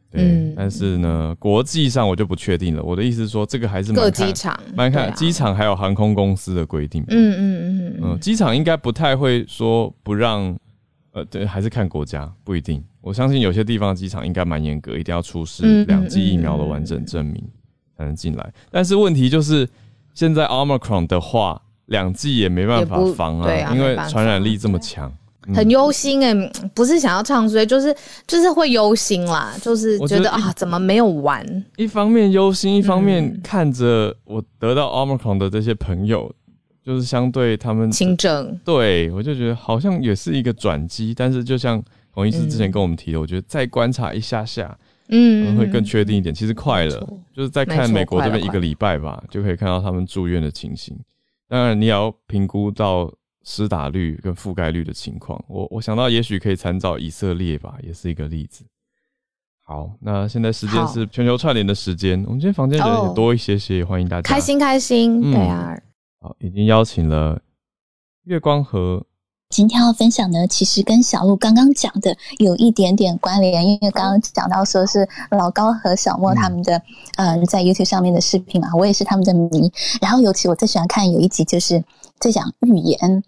[0.10, 2.82] 对，嗯但是呢，国际上我就不确定了。
[2.82, 7.04] 我的意思是说，这个还是各蛮看机场蛮看机场还有航空公司的规定。
[7.10, 10.58] 嗯嗯嗯嗯嗯，机场应该不太会说不让，
[11.12, 12.84] 呃，对，还是看国家，不一定。
[13.02, 17.42] 我相信有些地方的机场应该蛮严格，一定要出示两剂疫苗的完整证明
[17.98, 18.54] 才能进来。
[18.70, 19.68] 但是问题就是，
[20.14, 25.12] 现在 Omicron 的话，两剂也没办法防对啊因为传染力这么强。
[25.48, 26.34] 嗯，很忧心哎、
[26.74, 27.96] 不是想要唱衰，就是
[28.28, 31.46] 就是会忧心啦，就是我觉得啊，怎么没有玩？
[31.78, 36.32] 一方面忧心，一方面嗯看着我得到 Omicron 的这些朋友，
[36.84, 41.82] 就是相对他们轻症，对我就觉得好像也是一个转机，但是就像
[42.12, 44.78] 洪医师之前跟我们提的，我觉得再观察一下下，
[45.10, 46.34] 嗯，会更确定一点。
[46.34, 50.98] 其实快了，就是在看美国这边一个礼拜吧，就可以看到他们住院的情形。
[51.50, 53.10] 当然，你也要评估到
[53.50, 55.42] 施打率跟覆盖率的情况。
[55.48, 58.66] 我我想到也许可以参照以色列吧，也是一个例子。
[59.64, 64.38] 好，那现在时间是全球串联的时间，我们今天房间人也哦多一些些，欢迎大家开。
[64.38, 65.74] 心开心，嗯对啊，
[66.20, 67.42] 好，已经邀请了
[68.26, 69.06] 月光和
[69.50, 76.82] 今天要分享呢，其实跟小鹿刚刚讲的有一点点关联，因为刚刚讲到说是老高和小莫他们的，
[77.16, 79.72] 嗯、在 YouTube 上面的视频嘛，我也是他们的迷。
[80.02, 81.82] 然后尤其我最喜欢看有一集就是
[82.20, 83.24] 在讲预言，啊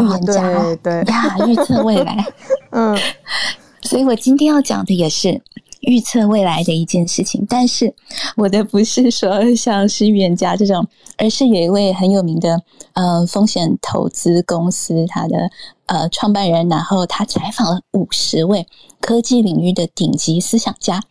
[0.00, 0.42] 预言家
[0.82, 2.24] 对对，呀，预测未来。
[2.70, 2.98] 嗯，
[3.82, 5.40] 所以我今天要讲的也是
[5.80, 7.94] 预测未来的一件事情，但是
[8.36, 10.86] 我的不是说 像是预言家这种，
[11.18, 12.60] 而是有一位很有名的
[12.94, 15.50] 呃风险投资公司，他的
[15.86, 18.66] 呃创办人，然后他采访了五十位
[19.00, 21.02] 科技领域的顶级思想家，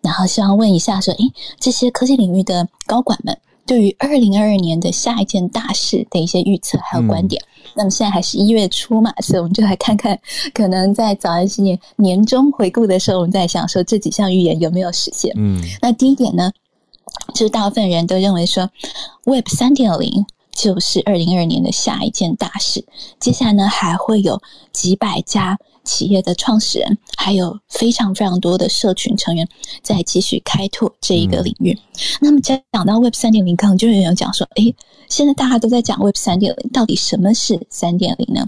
[0.00, 3.38] 然后希望问一下说，诶，这些科技领域的高管们。
[3.66, 7.42] 对于二零二二年的下一件大事的一些预测还有观点，
[7.74, 10.18] 那么现在还是一月初嘛，所以我们就来看看，
[10.52, 15.32] 可能在早安新年年终回顾的时候，我们在想说这几项预言有没有实现。
[15.36, 16.50] 嗯那第一点呢，
[17.34, 18.70] 就是大部分人都认为说
[19.24, 22.84] ，Web 三点零就是二零二二年的下一件大事。
[23.18, 24.40] 接下来呢，还会有
[24.72, 29.48] 几百家企业的创始人，还有非常非常多的社群成员
[29.82, 31.78] 在继续开拓这一个领域。
[32.20, 34.74] 那么讲到 Web 三点零，可能就有人讲说，诶，
[35.08, 38.46] 现在大家都在讲 Web 三点零，到底什么是三点零呢？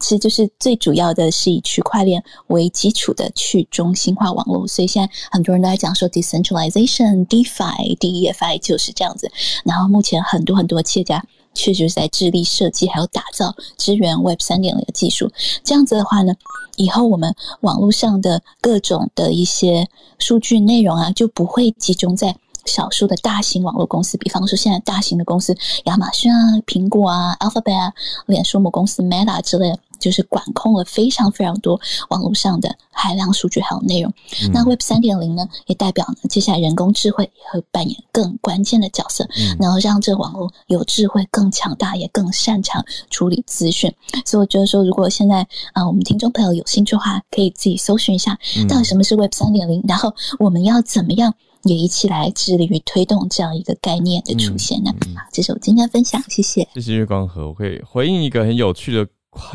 [0.00, 9.30] 其实就是最主要的是以区块链为基础的去中心化网络，所以现在很多人都在讲说 decentralization、DeFi、DeFi 就是这样子。
[9.64, 11.22] 然后目前很多很多企业家
[11.52, 15.30] 确实是在致力设计还有打造支援 Web 三点零的技术。
[15.64, 16.34] 这样子的话呢，
[16.76, 27.92] 以后我们网络上的各种的一些数据内容啊，就不会集中在少数的大型网络公司，比方说现在大型的公司，亚马逊啊、苹果啊、Alphabet 啊、
[28.26, 29.78] 脸书母公司 Meta 之类的。
[29.98, 34.12] 就是管控了非常非常多网络上的海量数据还有内容。
[34.52, 39.26] 那 Web 三点零呢，也代表呢，接下来人工智慧也会扮演更关键的角色，
[39.58, 43.92] 然后让这个网络有智慧、更强大，也更擅长处理资讯。
[44.26, 51.34] 所以我觉得说，如果现在啊，我们听众朋友有兴趣的话，可以自己搜寻一下，到底什么是 Web 三点零，然后我们要怎么样
[51.66, 54.90] 也一起来致力于推动这样一个概念的出现呢？
[55.14, 56.66] 好，这是我今天的分享，谢谢。
[56.74, 59.06] 谢谢月光河，我可以回应一个很有趣的。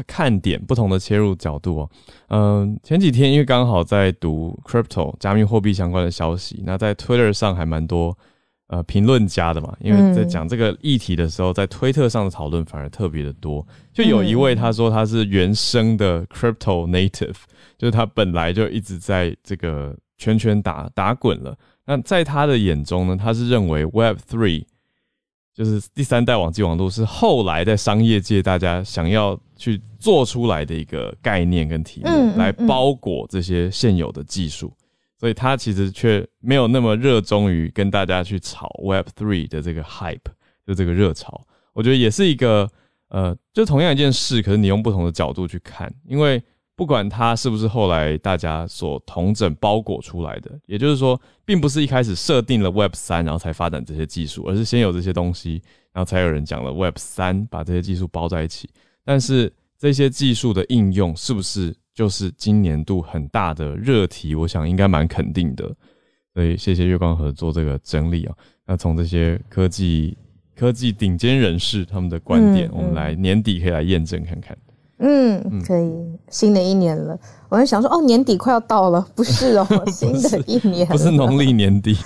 [0.05, 1.89] 看点不同的切入角度哦，
[2.27, 8.15] 嗯，前几天因为刚好在读 crypto 加密货币相关的消息，那在 Twitter 上还蛮多
[8.67, 13.65] 呃评论家的嘛，因为在讲这个议题的时候，在推特上的讨论反而特别的多。
[13.91, 17.37] 就有一位他说他是原生的 crypto native，
[17.75, 21.57] 就是他本来就一直在这个圈圈打打滚了。
[21.85, 24.65] 那在他的眼中呢，他是认为 Web Three。
[25.53, 34.73] 就是第三代网际网络是后来在商业界大家想要去做出来的一个概念跟题目，来包裹这些现有的技术，
[35.19, 40.19] 所以他其实却没有那么热衷于跟大家去炒 Web Three 的这个 hype，
[40.65, 41.45] 就这个热潮。
[41.73, 42.67] 我觉得也是一个
[43.09, 46.41] 呃，就同样一件事，可是你用不同的角度去看，因为。
[46.75, 55.61] 不管它是不是后来大家所同整包裹出来的，也就是说，并不是一开始设定了 Web 三，然后才发展这些技术，而是先有这些东西，
[55.93, 58.69] 然后才有人讲了 Web 三，把这些技术包在一起。
[59.03, 64.33] 但是这些技术的应用是不是就是今年度很大的热题？
[64.33, 65.75] 我想应该蛮肯定的。
[66.33, 68.35] 所以谢谢月光河做这个整理啊。
[68.65, 70.17] 那从这些科技
[70.55, 74.57] 科技顶尖人士他们的观点，我们来年底可以来验证看看。
[75.01, 75.91] 嗯，可以。
[76.29, 77.17] 新的一年了，
[77.49, 81.97] 我在想说，哦，年底快要到了， 不是哦， 新的一年不是农历年底。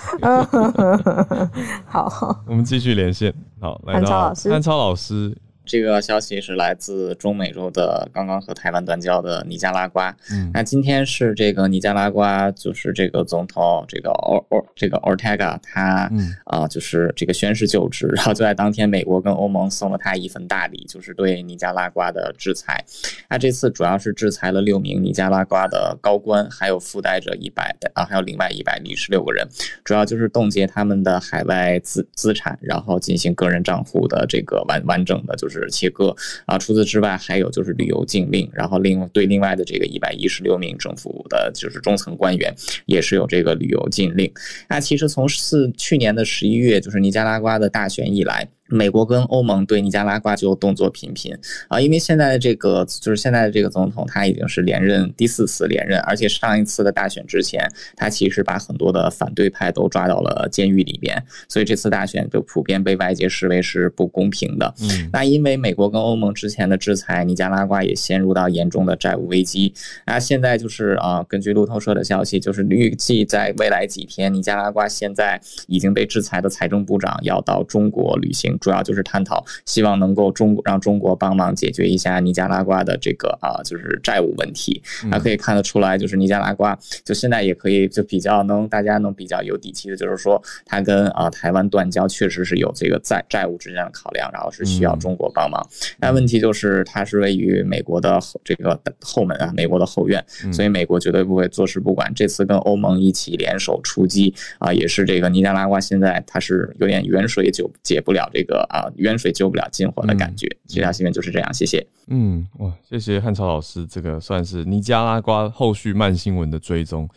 [1.86, 3.32] 好，我们继续连线。
[3.60, 5.36] 好，来到潘超老师。
[5.66, 10.16] 这个消息是来自中美洲的，刚刚和台湾断交的尼加拉瓜。
[10.30, 16.08] 嗯，那今天是这个尼加拉瓜，就是这个总统这个奥奥这个 Ortega 他
[16.44, 22.84] 啊，就是这个宣誓就职，然后就在当天，美国跟欧盟送了他一份大礼，就是对尼加拉瓜的制裁。
[23.28, 29.44] 那这次主要是制裁了六名尼加拉瓜的高官，还有附带着一百啊，还有另外一百一十六个人，
[29.82, 35.55] 主要就是冻结他们的海外资资产，然后进行个人账户的这个完完整的就是。
[35.62, 36.14] 是切割
[36.46, 36.58] 啊！
[36.58, 42.54] 除此之外，还有就是旅游禁令，然后另对另外的这个一百一十六名政府的，就是中层官员，
[42.86, 44.32] 也是有这个旅游禁令。
[44.68, 48.48] 那其实从四去年的十一月，就是尼加拉瓜的大选以来。
[48.68, 51.32] 美国跟欧盟对尼加拉瓜就动作频频
[51.68, 64.74] 啊，因为现在的这个就是现在的这个总统他已经是连任第四次连任，而且上一次的大选之前，他其实把很多的反对派都抓到了监狱里边，所以这次大选就普遍被外界视为是不公平的。
[64.80, 69.72] 嗯，那因为美国跟欧盟之前的制裁，尼加拉瓜也陷入到严重的债务危机。
[70.06, 78.55] 那现在就是啊，根据路透社的消息，就是预计在未来几天，尼加拉瓜现在已经被制裁的财政部长要到中国旅行。
[78.58, 84.82] 主要就是探讨，希望能够中让中国帮忙解决一下尼加拉瓜的这个啊，就是债务问题。
[85.10, 95.66] 那可以看得出来，就是尼加拉瓜就现在也可以就比较能大家能比较有底气的，就是说它跟啊台湾断交确实是有这个债债务之间的考量，然后是需要中国帮忙。
[96.00, 102.12] 但问题就是它是位于美国的这个后门啊，美国的后院，所以美国绝对不会坐视不管。
[102.14, 108.66] 这次跟欧盟一起联手出击啊，也是这个尼加拉瓜现在它是有点远水就解不了这个。
[108.70, 110.48] 啊，远水救不了近火的感觉。
[110.66, 111.86] 其他新闻就是这样，谢谢。
[112.08, 117.08] 嗯，哇，谢谢汉超老师，这个算是尼加拉瓜后续慢新闻的追踪，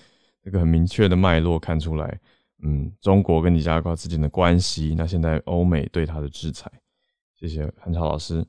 [0.43, 2.19] 这个很明确的脉络看出来。
[2.61, 6.69] 嗯，中国跟尼加拉瓜之间的关系，那现在欧美对他的制裁，
[7.39, 8.45] 谢谢汉超老师。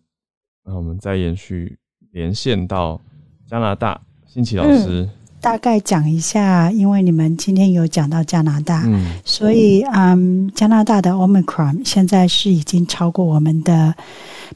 [0.65, 1.79] 那我们再延续
[2.13, 3.01] 连线到
[3.47, 5.09] 加拿大，新奇老师。
[5.41, 8.87] 大概讲一下，因为你们今天有讲到加拿大，
[9.25, 13.95] 所以嗯，加拿大的 Omicron 现在是已经超过我们的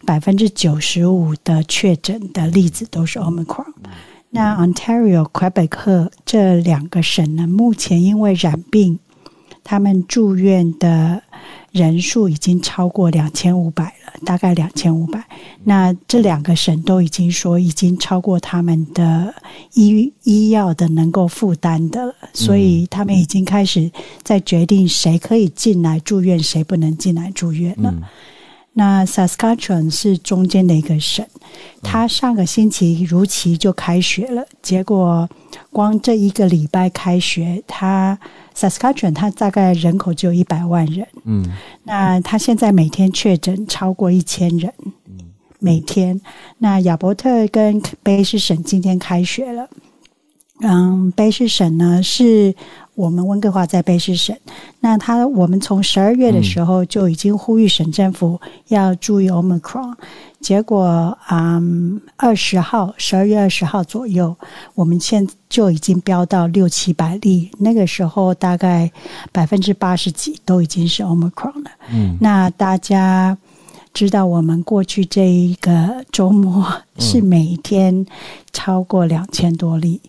[0.04, 3.72] 百分之九十五的确诊的例子都是 Omicron。
[4.30, 8.98] 那 Ontario、魁北克这两个省呢，目前因为染病，
[9.62, 11.22] 他们住院的。
[11.74, 15.26] 人数已经超过两千五百了，大概两千五百。
[15.64, 19.34] 那这两个省都已经说已经超过他们的
[19.72, 23.90] 医医药的能够负担的了，所以他们已经开始
[24.22, 27.92] 在决定谁可以进来住院，谁不能进来住院了。
[28.76, 31.24] 那 Saskatchewan 是中间的一个省，
[31.80, 34.44] 它上个星期如期就开学了。
[34.60, 35.28] 结果
[35.70, 38.18] 光这一个礼拜开学，它
[38.54, 41.44] Saskatchewan 它大概人口只有一百万人，嗯，
[41.84, 44.72] 那它现在每天确诊超过一千人，
[45.06, 45.18] 嗯
[45.60, 46.20] 每天。
[46.58, 49.68] 那亚伯特跟卑诗省今天开学了，
[50.62, 52.54] 嗯，卑诗省呢是。
[52.94, 54.36] 我们温哥华在卑诗省，
[54.80, 59.94] 那他我们从十二月的时候就已经呼吁省政府要注意 Omicron，
[60.40, 61.60] 结果啊，
[62.16, 64.36] 二十号十二月二十号左右，
[64.74, 68.90] 我们现就已经飙到六七百例，那个时候大概
[69.32, 71.70] 百分之八十几都已经是 Omicron 了。
[71.92, 73.36] 嗯，那大家
[73.92, 76.64] 知道我们过去这一个周末
[76.98, 78.06] 是每天
[78.52, 80.00] 超过两千多例，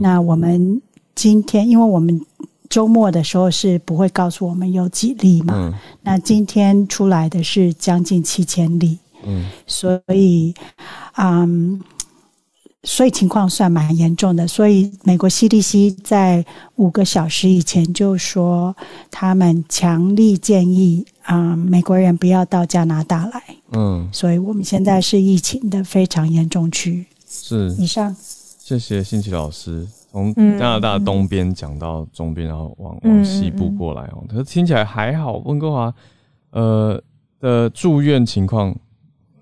[0.00, 0.82] 那我们。
[1.14, 2.20] 今天，因为我们
[2.68, 10.54] 周末的时候是不会告诉我们有几例嘛，那今天出来的是将近七千例，嗯，所以，
[11.18, 11.78] 嗯，
[12.82, 14.48] 所以情况算蛮严重的。
[14.48, 16.44] 所以美国 CDC 在
[16.76, 18.74] 五个小时以前就说，
[19.10, 23.42] 他们强力建议啊，美国人不要到加拿大来。
[23.72, 27.04] 嗯，所以我们现在是疫情的非常严重区。
[27.28, 28.16] 是，以上，
[28.58, 29.86] 谢谢新奇老师。
[30.12, 35.38] 从加拿大东边讲到中边，然后往往西部过来哦，可是听起来还好。
[35.38, 35.94] 温哥华，
[36.50, 37.02] 呃
[37.40, 38.76] 的住院情况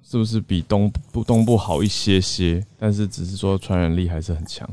[0.02, 2.64] 是不是比东部东部好一些些？
[2.78, 4.68] 但是只是说传染力还是很强。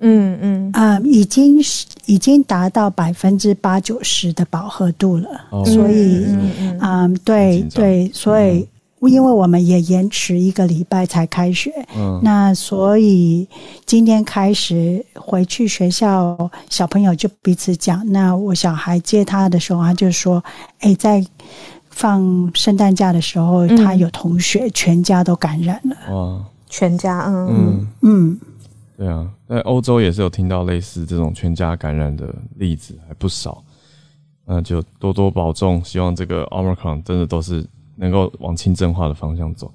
[0.00, 5.28] 嗯嗯啊，已经是已经达到百分之八九十的饱和度了，
[5.66, 6.24] 所以
[6.80, 8.66] 啊，对对，所以。
[9.08, 13.48] 因为我们也延迟一个礼拜才开学，嗯，那所以
[13.84, 18.06] 今天开始回去学校，小朋友就彼此讲。
[18.12, 20.42] 那我小孩接他的时候，他就说
[20.80, 21.24] ：“哎，在
[21.90, 28.40] 放圣诞假的时候，他有同学全家都感染了。”哇，全家，嗯嗯嗯，
[28.96, 33.62] 对啊，在欧洲也是有听到类似这种全家感染的例子，还不少。
[34.44, 37.66] 那就多多保重，希望这个 Omicron 真的都是。
[38.02, 39.70] 能够往清真化的方向走，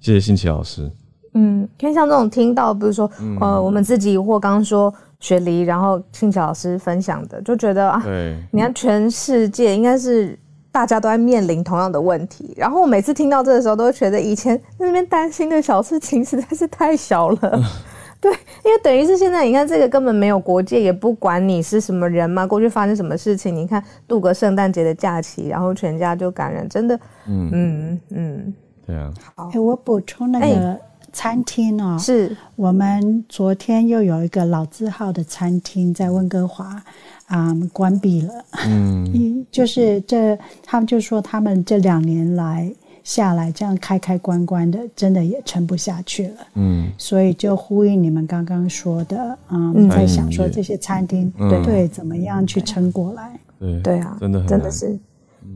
[0.00, 0.88] 谢谢新奇老师。
[1.34, 3.10] 嗯，看像这种听到，比如说
[3.40, 10.38] 呃，我们自己或刚刚说雪梨，然后新奇老师分享的，就觉得啊，对，你看全世界应该是
[10.70, 12.54] 大家都在面临同样的问题。
[12.56, 17.60] 然后我每次听到这个时候，都会觉得以前那边担心的小事情实在是太小了。
[18.22, 18.32] 对，
[18.64, 22.46] 因为等于是现在，你看这个根本没有国界，也不管你是什么人嘛。
[22.46, 26.96] 过去发生什么事情，你看度个圣诞节的假期，然后全家就感染，真的，
[27.26, 28.54] 嗯嗯嗯，
[28.86, 29.12] 对啊。
[29.34, 30.78] 好，哎，我补充那个
[31.12, 36.80] 餐厅哦，是我们昨天又有一个老字号的餐厅在温哥华
[37.26, 38.32] 啊关闭了，
[38.68, 42.72] 嗯，就是这他们就说他们这两年来。
[43.04, 46.34] 下来这样开开关关的，真的也撑不下去了。
[46.54, 53.38] 嗯，所以就呼应你们刚刚说的，嗯，在想说这些餐厅对对怎么样去撑过来？
[53.58, 54.98] 对对啊，真的真的是，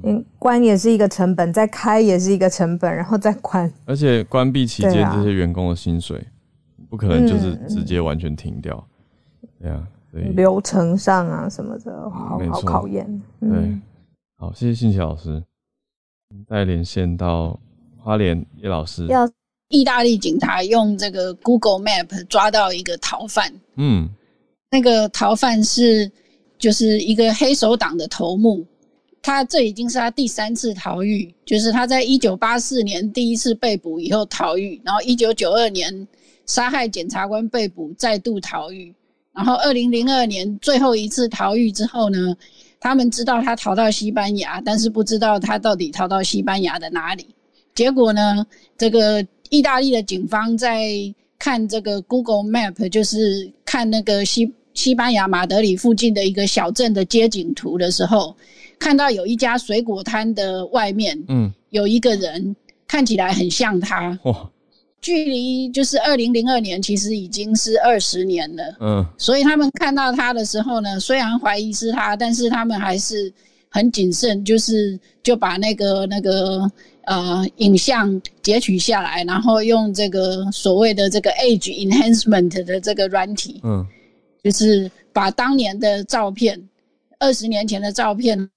[0.04, 6.24] 嗯，关也是一个成本，再开也是一个成本，然后再关，而且关闭期间这些员工的薪水
[6.88, 8.86] 不可能就是直接完全停掉，
[9.60, 9.82] 对啊，
[10.34, 13.22] 流程上啊什么的，好好考验。
[13.40, 13.76] 对，
[14.36, 15.42] 好，谢谢信奇老师。
[16.48, 17.58] 再连线到
[17.98, 19.28] 花莲叶老师，要
[19.68, 24.08] 意大利警察用这个 Google Map 抓到一个逃犯，嗯，
[24.70, 26.10] 那个逃犯是
[26.58, 28.64] 就是一个黑手党的头目，
[29.22, 36.06] 他这已经是他第三次逃狱，就是他在一九八四年第一次被捕以后逃狱，然后一九九二年
[36.44, 38.94] 杀害检察官被捕，再度逃狱，
[39.32, 42.36] 然后二零零二年最后一次逃狱之后呢？
[42.80, 47.26] 他们知道他逃到西班牙，但是不知道他到底逃到西班牙的哪里。
[47.74, 48.46] 结果呢，
[48.78, 50.88] 这个意大利的警方在
[51.38, 58.36] 看这个 Google Map，就是看那个西西班牙马德里附近的一个小镇的街景图的时候，
[58.78, 62.54] 看到有一家水果摊的外面，嗯，有一个人
[62.86, 64.18] 看起来很像他。
[65.06, 68.76] 距离就是二零零二年，其实已经是二十年了。
[68.80, 73.32] 嗯，所以他们看到他的时候呢，虽然怀疑是他，但是他们还是
[73.70, 76.68] 很谨慎，就是就把那个那个
[77.04, 83.86] 呃影像截取下来，然后用这个所谓的这个 age enhancement 的这个软体，嗯，
[84.42, 86.60] 就是把当年的照片，
[87.20, 88.50] 二十年前的照片。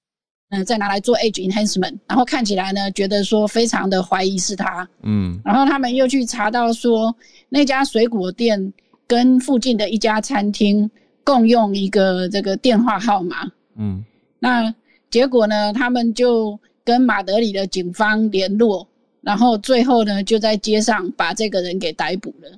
[0.49, 7.15] 嗯，再拿来做 age enhancement，然后看起来呢，觉得说非常的怀疑是他，嗯，然后他们又去查到说
[7.49, 8.73] 那家水果店
[9.05, 10.89] 跟附近的一家餐厅
[11.23, 14.03] 共用一个这个电话号码，嗯，
[14.39, 14.73] 那
[15.11, 18.87] 结果呢，他们就跟马德里的警方联络，
[19.21, 22.49] 然后最后呢就在街上把这个人给逮捕了。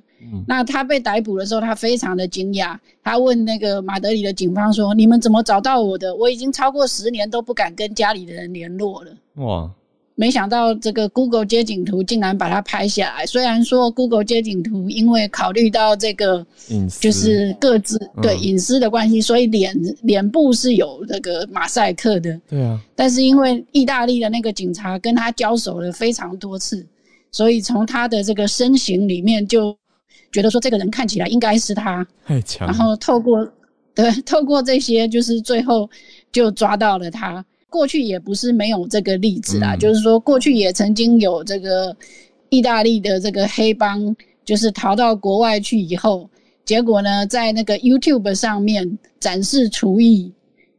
[0.46, 6.14] 那他被逮捕的时候，他非常的惊讶，他问那个马德里的警方说：“你们怎么找到我的？
[6.14, 9.10] 我已经超过十年都不敢跟家里的人联络了。”
[9.44, 9.70] 哇！
[10.14, 13.24] 没想到这个 Google 街景图竟然把它拍下来。
[13.24, 22.38] 虽然说 Google 街景图因为考虑到这个隐私，就是各自对隐私的关系，所以脸脸部是有这个马赛克的。
[22.48, 22.78] 对啊。
[22.94, 26.86] 但是因为意大利的那个警察跟他交手了非常多次，
[27.32, 29.76] 所以从他的这个身形里面就。
[30.32, 32.66] 觉得说这个人看起来应该是他，太强。
[32.66, 33.46] 然后透过
[33.94, 35.88] 对 透过这些，就是最后
[36.32, 37.44] 就抓到了他。
[37.68, 41.96] 过去也不是没有这个例子啦，就是说过去也曾经有这个
[42.50, 44.14] 意大利的这个黑帮，
[44.44, 46.28] 就是逃到国外去以后，
[46.64, 50.32] 结果呢在那个 YouTube 上面展示厨艺。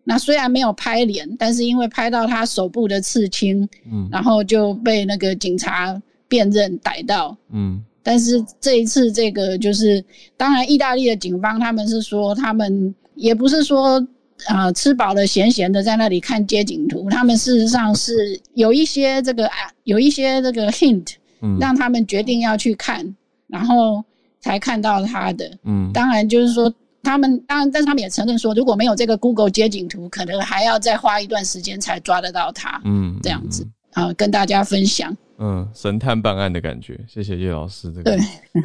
[0.03, 7.83] 那虽然没有拍脸，但是因为拍到他手部的刺青，嗯，然后就被那个警察辨认逮到，嗯。
[8.03, 10.03] 但是这一次，这个就是，
[10.35, 14.05] 当然，意大利的警方他们是说，他们也不是说，
[14.47, 21.13] 啊，吃饱了闲闲的在那里看街景图，他们事实上是有一些这个啊，有一些这个 hint，
[21.59, 23.15] 让他们决定要去看，
[23.47, 24.03] 然后
[24.41, 25.49] 才看到他的。
[25.63, 26.73] 嗯，当然就是说，
[27.03, 32.81] 他们当然，但是他们也承认说，如果没有这个 Google 街景图，可能还要再花一段时间才抓得到他。
[32.83, 35.15] 嗯，这样子啊，跟大家分享。
[35.39, 38.15] 嗯，神探办案的感觉，谢谢叶老师这个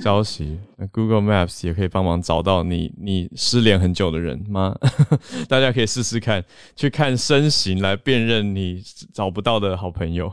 [0.03, 0.59] 消息。
[0.77, 4.77] 那 Google Maps 也可以帮忙找到你你失联很久的人吗？
[5.49, 6.45] 大家可以试试看，
[6.77, 10.33] 去看身形来辨认你找不到的好朋友，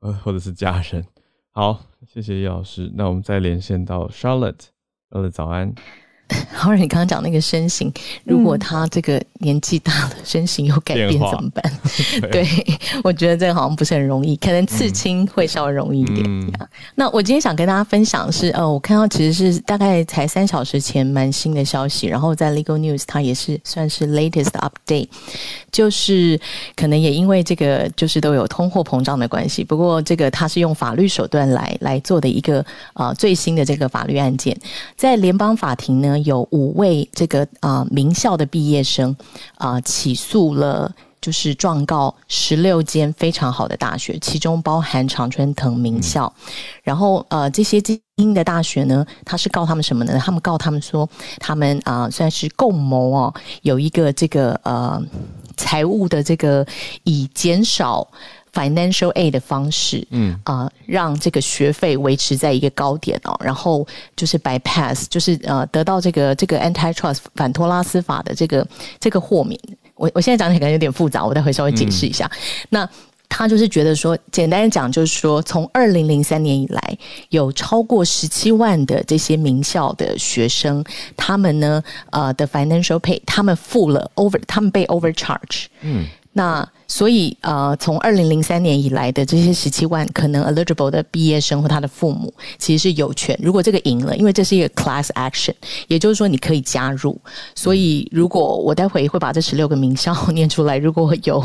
[0.00, 1.04] 呃，或者是家人。
[1.52, 2.90] 好，谢谢叶老师。
[2.94, 5.74] 那我们再连线到 Charlotte，Charlotte 早安。
[6.52, 7.92] 好，你刚刚讲那个身形，
[8.24, 11.72] 如果他这个年纪大了，身形有改变怎么办？
[12.32, 12.44] 对
[13.04, 16.52] 我觉得这个好像不是很容易，可能刺青会稍微容易一点。
[16.96, 25.08] 那我今天想跟大家分享的是，呃，我看到其实是大概才三小时前蛮新的消息，然后在 Legal News 它也是算是 latest update，
[25.70, 26.40] 就是
[26.74, 32.64] 可能也因为这个就是都有通货膨胀的关系，不过这个它是用法律手段来来做的一个
[32.94, 34.58] 呃最新的这个法律案件，
[34.96, 36.15] 在联邦法庭呢。
[36.24, 39.16] 有五位这个啊名校的毕业生
[39.56, 46.32] 啊起诉了，就是状告十六间非常好的大学，其中包含常春藤名校。
[46.82, 50.18] 然后呃这些精英的大学呢，他是告他们什么呢？
[50.18, 51.08] 他们告他们说，
[51.38, 55.02] 他们啊算是共谋哦，有一个这个呃
[55.56, 56.66] 财务的这个
[57.04, 58.06] 以减少。
[58.56, 63.86] Financial aid 的方式，嗯啊，让这个学费维持在一个高点哦，然后
[64.16, 68.66] 就是 bypass，就是呃得到这个这个 antitrust 反托拉斯法的这个
[68.98, 69.60] 这个豁免。
[69.94, 72.30] 我我现在讲起来感觉有点复杂，我待会稍微解释一下。
[72.70, 72.88] 那
[73.28, 76.98] 他就是觉得说，简单的讲就是说，从二零零三年以来，
[77.30, 80.84] 有超过十七万的这些名校的学生，
[81.16, 86.06] 他们呢呃的 financial pay，他们付了 over，他们被 overcharge，嗯。
[86.38, 93.34] 那所以呃，从二零零三年以来的这些十七万可能 eligible 的毕业生或他的父母，其实是有权。
[93.42, 95.54] 如果这个赢了，因为这是一个 class action，
[95.88, 97.18] 也就是说你可以加入。
[97.54, 101.42] 所以如果我待会会把这十六个名校 念出来，如果有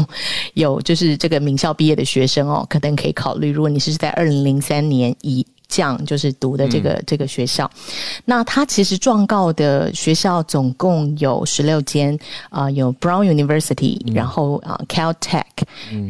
[0.56, 3.50] 有就是这个名校毕业的学生哦，可能可以考虑。
[3.50, 7.72] 如果你是在二零零三年以降就是读的这个这个学校，
[8.26, 12.20] 那他其实状告的学校总共有十六间
[12.50, 15.46] 啊，有 Brown University，然后啊 Caltech，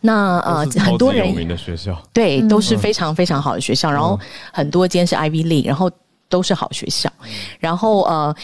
[0.00, 3.90] 那呃，很多人有名的学校，对，都是非常非常好的学校。
[3.90, 4.18] 然后
[4.52, 5.90] 很多间是 Ivy League，然后
[6.28, 7.10] 都是好学校。
[7.58, 8.34] 然后呃。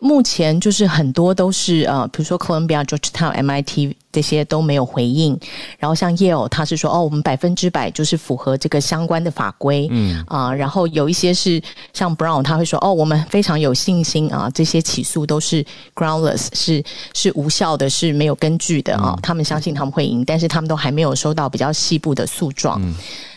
[0.00, 5.38] 目前就是很多都是呃，比如说 Columbia、Georgetown、MIT 这些都没有回应。
[5.78, 10.52] 然后像 Yale，他是说哦，我们百分之百就是符合这个相关的法规，嗯啊。
[10.54, 16.82] 然后有一些是像 Brown，他会说哦，我们非常有信心啊，这些起诉都是 groundless，是
[17.14, 19.14] 是无效的，是没有根据的啊。
[19.22, 22.80] 他们相信他们会赢，但是他们都还没有收到比较细部的诉状。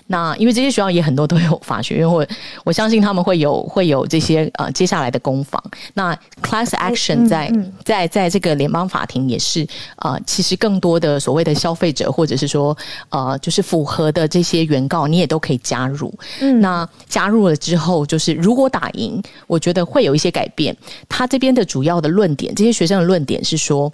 [0.07, 2.25] 那因为这些学校也很多都有法学院，或
[2.63, 5.63] 我相信他们会有会有这些呃接下来的攻防。
[5.93, 7.51] 那 class action 在
[7.83, 9.65] 在在这个联邦法庭也是
[9.97, 12.77] 呃，其实更多的所谓的消费者或者是说
[13.09, 16.13] 呃就是符合的这些原告，你也都可以加入。
[16.59, 20.75] 那加入了之后，就是如果打赢，我觉得会有一些改变。
[21.07, 23.91] 他这边的主要的论点，这些学生的论点是说。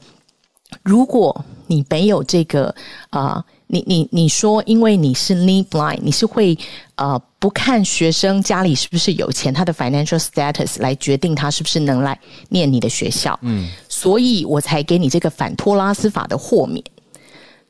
[0.84, 2.74] 如果你没有这个
[3.10, 6.58] 啊，你你你说，因为你是 need blind，你是会
[6.96, 16.84] 呃不看学生家里是不是有钱，他的 financial status 来决定他是不是能来念你的学校，嗯，所以我才给你这个反托拉斯法的豁免。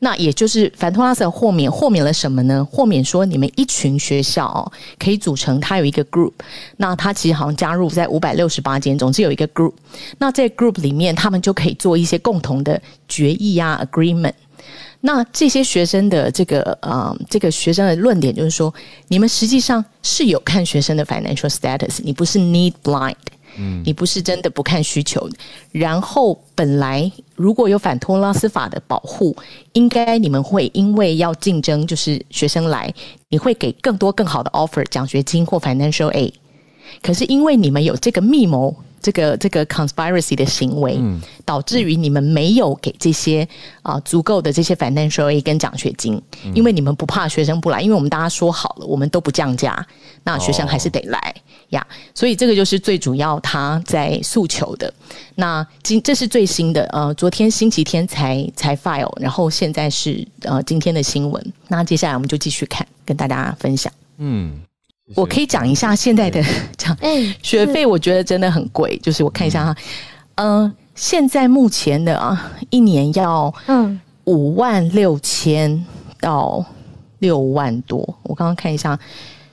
[0.02, 2.66] 那也就是反托拉斯的豁免，豁免了什么呢？
[2.72, 6.32] 豁免说你们一群学校哦，可以组成它有一个 group，
[6.78, 9.74] 那它其实好像加入在五百六十八间，总之有一个 group。
[10.18, 14.32] 那在 group 里面，他们就可以做一些共同的决议啊，agreement。
[15.02, 18.74] 那这些学生的这个呃，这个学生的论点就是说，
[19.08, 23.16] 你们实际上是有看学生的 financial status，你不是 need blind。
[23.58, 25.28] 嗯，你不是真的不看需求，
[25.72, 29.36] 然后本来如果有反托拉斯法的保护，
[29.74, 32.94] 应该你们会因为要竞争，就是学生来，
[33.30, 36.32] 你会给更多更好的 offer 奖学金或 financial aid，
[37.02, 38.76] 可是因为你们有这个密谋。
[39.02, 41.00] 这个这个 conspiracy 的行为，
[41.46, 43.48] 导致于你们没有给这些
[43.82, 46.22] 啊足够的这些 financial aid 跟奖学金，
[46.54, 49.86] 因为你们不怕学生不来，因为我们大家说好了，我们都不降价，
[50.24, 51.36] 那学生还是得来
[51.70, 51.86] 呀。
[52.14, 54.94] 所以这个就是最主要他在诉求的。
[55.36, 61.54] 那今这是最新的，呃，昨天星期天才才 file，然后现在是呃今天的新闻。
[61.68, 63.92] 那接下来我们就继续看，跟大家分享。
[64.18, 64.62] 嗯。
[65.16, 66.44] 我可以讲一下现在的
[66.78, 66.96] 讲
[67.42, 68.98] 学费，我觉得真的很贵。
[69.04, 69.76] 就是我看一下哈，
[70.36, 75.84] 嗯，现在目前的啊，一年要嗯五万六千
[76.20, 76.64] 到
[77.20, 77.98] 六万多。
[78.24, 78.98] 我刚刚看一下，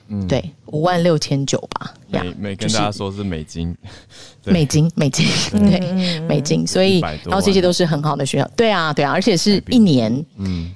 [0.09, 1.93] 嗯，对，五万六千九吧。
[2.09, 3.75] 每每跟大家说是美金，
[4.45, 6.65] 美金，美金，对，美金。
[6.65, 8.49] 所以，然后这些都是很好的学校。
[8.55, 10.71] 对啊，对啊，而且是一年，嗯。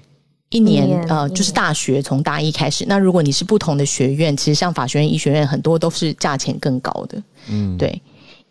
[0.51, 2.85] 一年呃，就是大学从大一开始。
[2.87, 7.23] 那如果你是不同的学院，其实像法学院、医学院，很多都是价钱更高的。
[7.49, 7.89] 嗯，对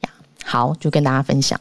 [0.00, 0.10] 呀。
[0.42, 1.60] 好，就跟大家分享。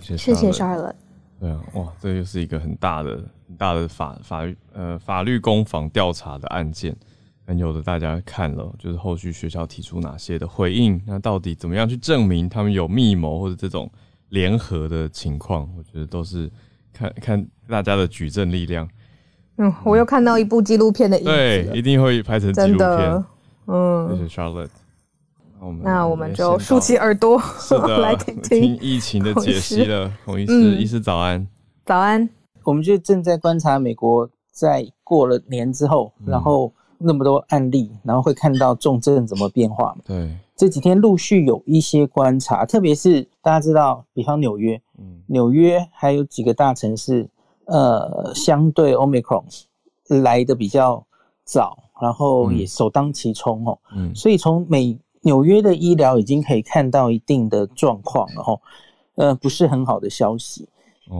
[0.00, 0.94] 谢谢，谢谢 Charlotte。
[1.40, 3.10] 对啊，哇，这又是一个很大的、
[3.48, 6.96] 很大的法法律呃法律攻防调查的案件。
[7.44, 13.90] 很有的大家看了，就是后续学校提出哪些的回应，那到底怎么样去证明他们有密谋或者这种
[14.28, 15.68] 联合的情况？
[15.76, 16.48] 我觉得都是
[16.92, 18.88] 看看大家的举证力量。
[19.62, 23.24] 嗯，我又看到一部纪录片的影子，对，一定会拍成纪录片。
[23.66, 24.70] 嗯，谢谢 Charlotte。
[25.82, 27.38] 那我们就竖起耳朵，
[28.00, 30.10] 来听听疫情的解析了。
[30.24, 31.46] 洪医师，医师早安，
[31.84, 32.26] 早安。
[32.64, 40.00] 我们就正在观察美国在过了年之后，然后那么多案例，然后会看到重症怎么变化嘛？
[40.06, 47.28] 对，这几天陆续有一些观察，特别是大家知道，比方纽约，嗯，纽约还有几个大城市。
[47.70, 49.44] 呃，相对 Omicron
[50.08, 51.06] 来的比较
[51.44, 53.78] 早，然后也首当其冲哦。
[53.94, 58.58] 嗯，所以从美纽约的医疗已经可以看到一定的状况了哈。
[59.14, 60.68] 呃，不是很好的消息，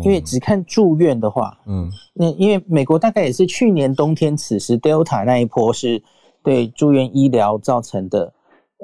[0.03, 6.03] 因为只看住院的话，嗯，那因为美国大概也是去年冬天此时 Delta 那一波是
[6.43, 8.33] 对住院医疗造成的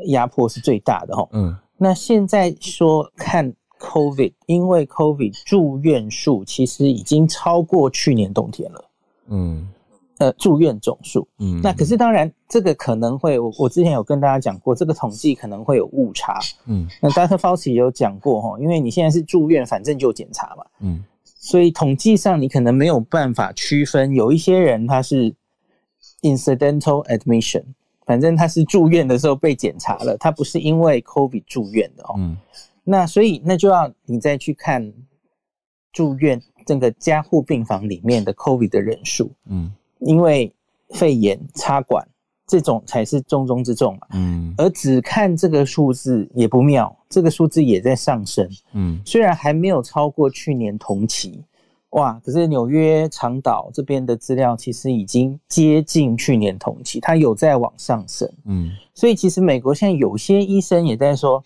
[0.07, 1.29] 压迫是最大的哈。
[1.33, 3.53] 嗯，那现在说看。
[3.79, 8.85] Covid，因为 Covid 住院数其实已经超过去年冬天了。
[9.29, 9.69] 嗯，
[10.19, 11.27] 呃，住院总数。
[11.39, 16.39] 嗯，那可是当然，这个可能会，我我之前有跟大家讲过，这个统计可能会有误差。
[16.67, 17.37] 嗯，那 Dr.
[17.37, 20.65] Fauci 有讲过哈，因为你现在是住院，反正就检查嘛。
[20.81, 25.35] 嗯，所以统计上你可能没有办法区分，有一些人他是
[26.23, 27.65] incidental admission，
[28.07, 32.15] 反正他是住院的时候被检查了，他不是因为 Covid 住院的哦。
[32.17, 32.37] 嗯。
[32.89, 34.93] 那所以那就要你再去看
[35.93, 40.55] 住院这个加护病房里面的 COVID 的人数，嗯，因为
[40.91, 42.07] 肺炎插管
[42.47, 51.43] 这种才是重中之重嘛，嗯，而只看这个数字也不妙，这个数字也在上升，嗯，虽然还没有超过去年同期，
[51.91, 61.43] 哇，可是纽约长岛这边的资料其实已经接近去年同期，它有在往上升，嗯，所以其实美国现在有些医生也在说。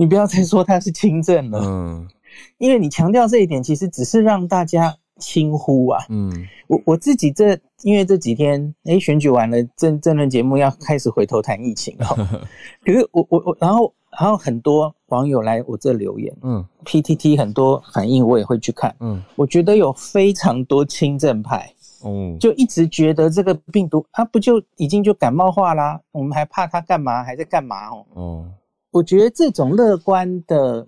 [0.00, 2.08] 你不要再说他是轻症了，嗯，
[2.56, 6.32] 因为你强调这一点，其实只是让大家轻呼啊，嗯，
[6.68, 12.06] 我我自己这因为这几天，哎，选举完了，政政论节目要开始回头谈疫情了，
[12.82, 21.70] 可是我我我，然后然后很多网友来我这留言，嗯，PTT 很多反应我也会去看，嗯，我觉得有非常多轻症派，
[22.04, 27.22] 哦，就一直觉得这个病毒它不就已经就感冒化啦，我们还怕它干嘛？
[27.22, 27.90] 还在干嘛？
[27.90, 28.46] 哦，哦。
[28.90, 30.86] 我觉得这种乐观的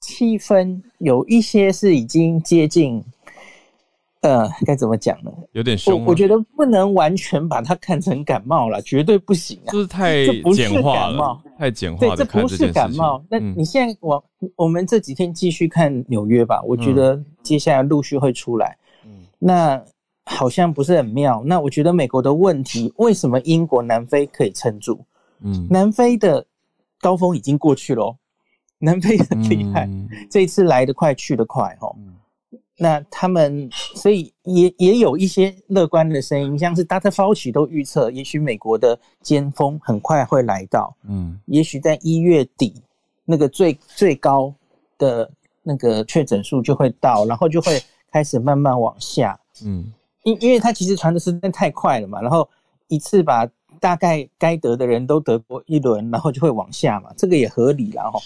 [0.00, 3.02] 气氛有一些是已经接近，
[4.20, 5.30] 呃，该怎么讲呢？
[5.52, 6.04] 有点凶。
[6.04, 9.72] 我觉得不能完全把它看成感冒了，绝对不行啊！
[9.72, 11.98] 就是太简化了，太简化。
[11.98, 13.24] 对，这不是感冒。
[13.30, 14.22] 那你现在我
[14.56, 18.76] 我们这几天继续看纽约吧，我觉得接下来陆续会出来。
[19.06, 19.82] 嗯，那
[20.26, 21.42] 好像不是很妙。
[21.46, 25.02] 那我觉得美国的问题，为什么英国、南非可以撑住？
[25.40, 26.44] 嗯，南非的
[27.04, 28.16] 高峰已经过去了，
[28.78, 29.86] 南非很厉害，
[30.30, 31.94] 这一次来得快，去得快，哈。
[32.78, 42.74] 那他们，所以也也有一些乐观的声音，像是 Data Fauci 都预测，也许美国的尖峰很快会来到，嗯，也许在一月底，
[43.26, 44.52] 那个最最高
[44.96, 45.30] 的
[45.62, 47.80] 那个确诊数就会到，然后就会
[48.10, 49.92] 开始慢慢往下，嗯，
[50.24, 52.48] 因因为它其实传的时间太快了嘛，然后
[52.88, 53.46] 一次把
[53.80, 58.18] 大概该得的人都得过一轮，然后就会往下嘛，这个也合理了哈。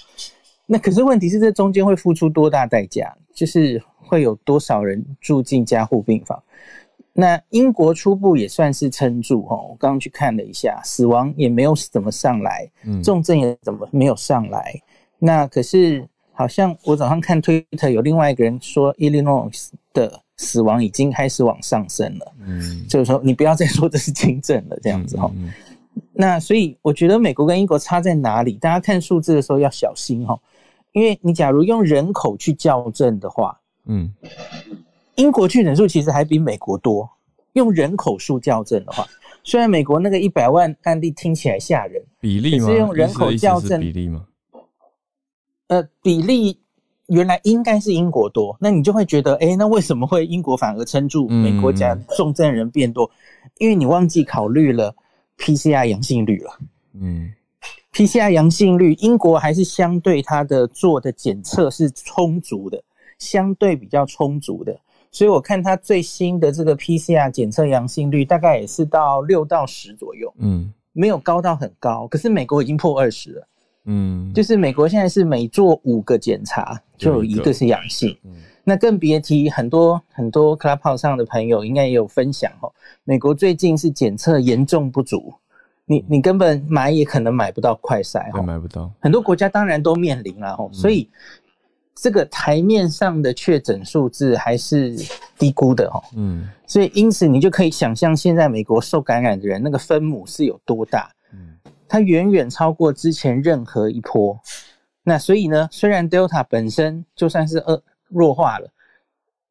[0.66, 3.14] 那可是问题是，这中间会付出多大代价？
[3.32, 6.42] 就是会有多少人住进加护病房？
[7.12, 12.70] 那英国初步也算是撑住哈，我刚刚去看了一下，死亡也没有怎么上来，
[13.02, 14.74] 重症也怎么没有上来。
[15.18, 22.32] 那可是好像我早上看推特有另外一个人说，Illinois 的死亡已经开始往上升了。
[22.46, 25.30] 嗯，就是说你不要再说这是轻症了，这样子哈。
[26.12, 28.52] 那所以我觉得美国跟英国差在哪里？
[28.54, 30.38] 大家看数字的时候要小心哈。
[30.92, 34.12] 因为你假如用人口去校正的话，嗯，
[35.16, 37.08] 英国确诊数其实还比美国多。
[37.52, 39.06] 用人口数校正的话，
[39.42, 44.26] 虽然美国那个一百万案例听起来吓人，比例吗是用人口校正比例吗？
[45.68, 46.60] 呃，比例
[47.08, 51.28] 原来应该是英国多，那你就会觉得，哎，那为什么会英国反而撑住？
[51.28, 53.10] 美国家重症人变多，
[53.58, 54.94] 因为你忘记考虑了
[55.38, 56.58] PCR 阳性率了，
[56.94, 57.32] 嗯。
[57.90, 62.80] PCR 阳性率，英国还是相对它的做的检测是充足的，
[63.18, 64.78] 相对比较充足的，
[65.10, 73.48] 所以我看它最新的这个 PCR 检测阳性率大概也是到六到十左右，嗯，没有高到很高，可是美国已经破二十了，
[73.90, 78.14] 嗯，就是美国现在是每做五个检查就有一个是阳性，
[78.62, 82.70] 那更别提很多很多 Clubhouse 上的朋友应该也有分享哦，
[83.04, 85.32] 美国最近是检测严重不足。
[85.86, 88.90] 你你根本买也可能买不到快筛哈，买不到。
[89.00, 91.08] 很多国家当然都面临了哈，所以
[91.94, 94.94] 这个台面上的确诊数字还是
[95.38, 96.02] 低估的哈。
[96.14, 101.10] 嗯，所以因此你就可以想象，现在美国受感染的人那个分母是有多大？
[101.88, 104.38] 嗯，它远远超过之前任何一波。
[105.02, 108.70] 那所以呢，虽然 Delta 本身就算是呃弱化了，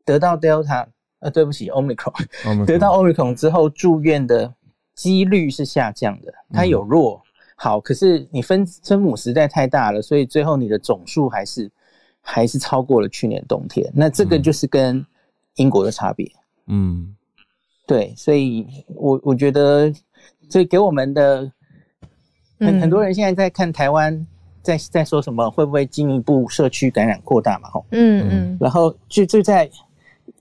[0.05, 0.85] 得到 Delta
[1.19, 4.53] 呃，对不起，Omicron，得到 Omicron 之后住院的。
[4.97, 7.21] 几率是下降的，它有弱
[7.55, 11.71] 好，可是你分分母实在太大了，所以最后你的总数还是
[12.19, 13.87] 还是超过了去年冬天。
[13.93, 15.05] 那这个就是跟
[15.57, 16.27] 英国的差别。
[16.65, 17.15] 嗯，
[17.85, 19.93] 对，所以我我觉得，
[20.49, 21.51] 所以给我们的
[22.59, 24.25] 很很多人现在在看台湾，
[24.61, 27.69] 在在说什么会不会进一步社区感染扩大嘛？
[27.69, 29.69] 吼，嗯嗯，然后就就在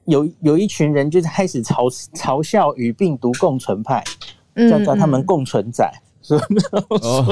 [0.04, 4.02] 有有一群人就是开始嘲嘲笑与病毒共存派。
[4.70, 5.92] 叫叫他们共存在，
[6.22, 6.34] 是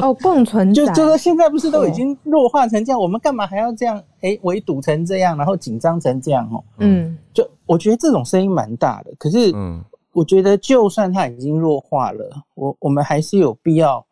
[0.02, 3.98] 哦，共存就就说现在不是都已经弱化成这样，我们干嘛还要这样？
[4.20, 6.62] 哎，围堵成这样，然后紧张成这样哦。
[6.80, 9.14] 嗯，就我觉得这种声音蛮大的。
[9.16, 9.82] 可是，嗯，
[10.12, 14.04] 我觉得就算它已经弱化了，我我们还是有必要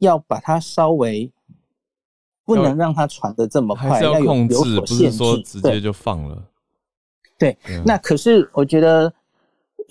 [0.00, 1.32] 要把它稍微
[2.44, 6.42] 不能让它传的这么快，要有有所限制，直接就放了。
[7.38, 9.10] 对，那可是我觉得。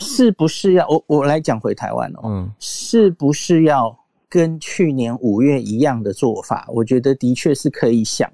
[0.02, 2.22] 是不是要我我来讲回台湾哦？
[2.24, 3.94] 嗯，是不是要
[4.30, 6.66] 跟去年五月一样的做法？
[6.70, 8.32] 我觉得的确是可以想，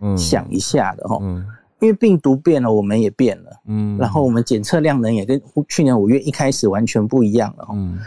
[0.00, 1.18] 嗯，想一下的哈。
[1.20, 1.46] 嗯，
[1.80, 3.50] 因为病毒变了，我们也变了。
[3.66, 7.66] 嗯，然后我们检测量能也跟去年五月一开始完全不一样了。
[7.74, 7.98] 嗯，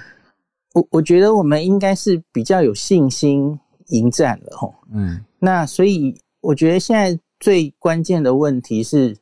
[0.76, 4.58] 我我觉得我们应该是比较有信心迎战了。
[4.58, 9.18] 哈，嗯，那所以我觉得现在最关键的问题是。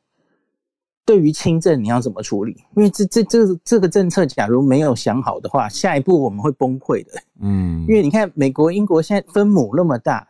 [1.06, 2.56] 对于轻症你要怎么处理？
[2.78, 7.12] 因为这这这这个政策，假如没有想好的话，下一步我们会崩溃的。
[7.42, 10.26] 嗯，因为你看美国、英国现在分母那么大，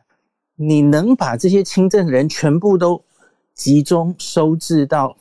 [0.56, 3.00] 你能把这些轻症人全部都
[3.54, 5.16] 集中收治到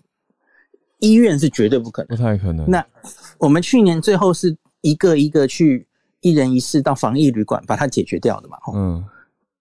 [1.01, 2.71] 医院是绝对不可能，不太可能。
[2.71, 2.83] 那
[3.37, 5.87] 我们去年最后是一个一个去
[6.23, 8.57] 一人一室到防疫旅馆把它解决掉的嘛？
[8.75, 9.05] 嗯。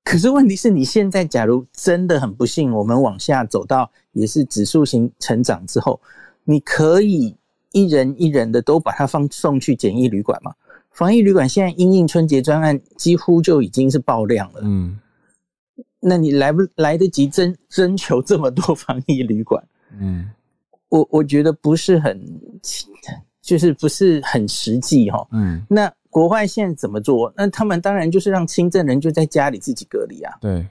[0.04, 6.02] 可是问题是你现在，假如真的很不幸，我们往下走到也是指数型成长之后，
[6.44, 7.36] 你可以
[7.72, 10.54] 一人一人的都把它放送去简易旅馆吗？
[10.90, 14.62] 防疫旅馆现在因应春节专案几乎就已经是爆量了。
[14.64, 15.00] 嗯，
[16.00, 19.64] 那你来不来得及征征求这么多防疫旅馆？
[20.00, 20.30] 嗯，
[20.90, 22.20] 我我觉得不是很，
[23.42, 25.26] 就是不是很实际哈。
[25.32, 27.34] 嗯，那国外现在怎么做？
[27.36, 30.38] 那他们当然就是让轻症人就在家里自己隔离啊。
[30.40, 30.68] 对，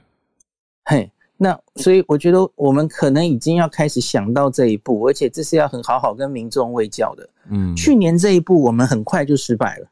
[0.85, 7.29] 嘿，那所以我觉得我们可能已经要开始想到这一步，而且这是要很好好跟民众卫教的。
[7.49, 9.87] 嗯，去年这一步我们很快就失败了，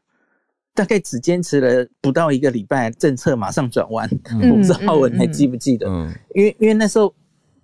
[0.72, 4.08] 大概只坚持了不到一个礼拜，政策马上转弯。
[4.40, 5.88] 我不知道浩文还记不记得？
[5.88, 7.12] 嗯，因为因为那时候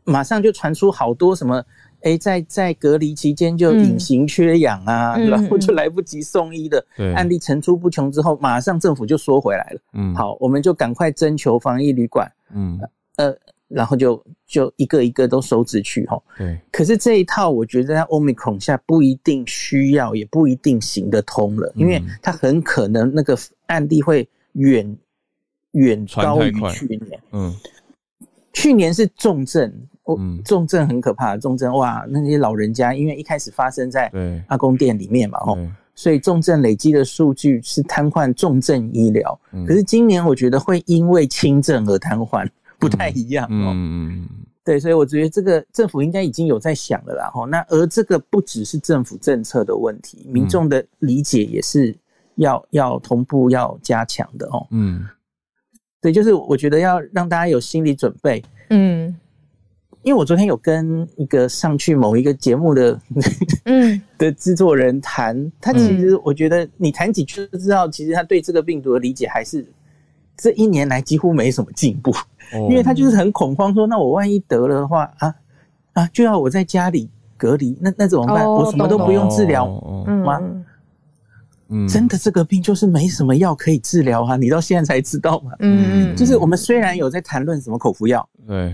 [0.04, 1.64] 马上就传出好多什么。
[2.06, 6.86] 哎，在在隔离期间就隐形缺氧啊，然后就来不及送医的
[7.16, 9.80] 案例层出不穷，之后马上政府就缩回来了。
[9.92, 12.30] 嗯，好，我们就赶快征求防疫旅馆。
[12.54, 12.78] 嗯，
[13.16, 13.34] 呃，
[13.66, 16.16] 然后就就一个一个都收治去哈。
[16.38, 16.56] 对。
[16.70, 23.36] 可是这一套，我觉得在欧米孔下不一定需要，也不一定行得通了，因为它很可能那个
[23.66, 24.96] 案例会远
[25.72, 27.20] 远高于去年。
[27.32, 27.52] 嗯，
[28.52, 29.72] 去年是重症。
[30.18, 34.12] 嗯，重症很可怕，重症哇，那些老人家，因为一开始发生在
[34.46, 35.58] 阿公店里面嘛，哦，
[35.94, 39.38] 所以重症累积的数据是瘫痪重症医疗。
[39.66, 42.48] 可是今年我觉得会因为轻症而瘫痪，
[42.78, 43.72] 不太一样哦。
[43.74, 44.28] 嗯嗯，
[44.64, 47.30] 对，所以我觉得这个政府应该已经有在想了啦。
[47.34, 51.96] 哦，那而这个不只是政府政策的问题，民众的理解也是
[52.36, 54.64] 要要同步要加强的哦。
[54.70, 55.04] 嗯，
[56.00, 58.40] 对，就是我觉得要让大家有心理准备。
[58.70, 59.16] 嗯。
[60.06, 63.00] 因为我昨天有跟一个上去某一个节目的，
[63.64, 69.66] 嗯， 的制作人谈，他其实我觉得你谈几句就知道，其实他对这个病毒的理解还是
[70.36, 72.14] 这一年来几乎没什么进步，
[72.52, 75.34] 因为他就是很恐慌，说那我万一得了的话啊
[75.94, 78.48] 啊就要我在家里隔离，那那怎么办？
[78.48, 79.66] 我什么都不用治疗
[80.24, 80.40] 吗？
[81.68, 85.50] 嗯，真的这个病就是没什么药可以治疗啊，你到现在才知道吗？
[85.58, 88.72] 嗯，就是我们虽然有在谈论什么口服药，对。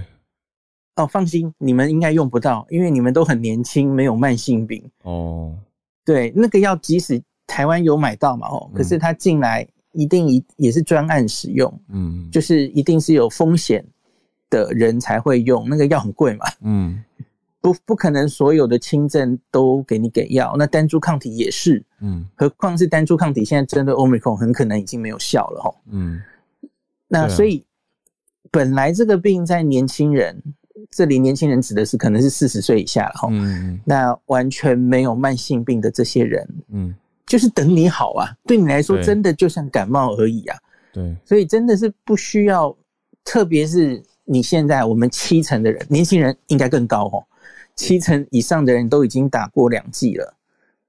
[0.97, 4.84] 哦，放心，你们应该用不到，因为你们都很年轻，没有慢性病。
[5.05, 5.57] 哦，
[6.05, 13.82] 对，那个药即使台湾有买到嘛，哦，可是它进来一定一也是专案使用，嗯，就是一定是有风险
[14.51, 17.03] 的人才会用，那个药很贵嘛，嗯，
[17.62, 26.20] 不不可能所有的轻症都给你给药，那单株抗体也是，嗯，何况是单株抗体现在针对 Omicron 很可能已经没有效了，哦，嗯，
[27.09, 27.64] 那所以
[28.51, 30.43] 本来这个病在年轻人。
[30.91, 36.95] 这里年轻人指的是可能是四十岁以下了哈，嗯，那完全没有慢性病的这些人，嗯，
[37.26, 40.59] 就是等你好啊，对你来说真的就像感冒而已啊，
[40.93, 42.76] 对，所以真的是不需要，
[43.24, 47.24] 特别是你现在我们七成的人，年轻人应该更高哦，
[47.76, 50.35] 七成以上的人都已经打过两剂了，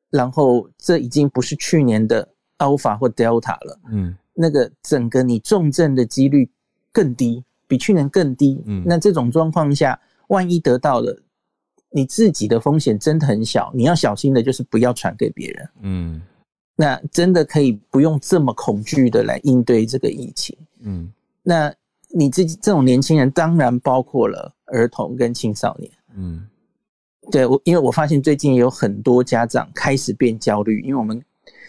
[0.09, 2.27] 然后这已经不是去年的
[2.57, 6.49] Alpha 或 Delta 了，嗯，那个整个你重症的几率
[6.91, 7.43] 更低。
[7.73, 11.19] 比去年更低，嗯，那这种状况下，万一得到了，
[11.89, 13.71] 你自己的风险真的很小。
[13.73, 16.21] 你要小心的就是不要传给别人，嗯，
[16.75, 21.11] 那真的可以不用这么恐惧的来应对这个疫情，嗯，
[21.41, 21.73] 那
[22.09, 26.47] 你自己这种年轻人，当然包括了儿童跟青少年，嗯，
[27.31, 31.19] 对我，因为我发现最近有很多家长开始变焦虑，因为我们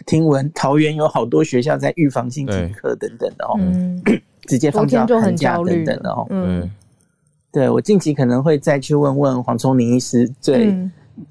[0.05, 3.57] 听闻桃园有好多学校在预防性停课等等的哦。
[4.47, 6.25] 直接放假、寒假等等的哦。
[6.29, 6.69] 嗯，
[7.51, 10.67] 对我近期可能会再去问问黄聪明医师，对，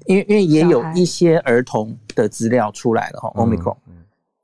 [0.05, 3.75] 因为因为也有一些儿童的资料出来了哈，omicron，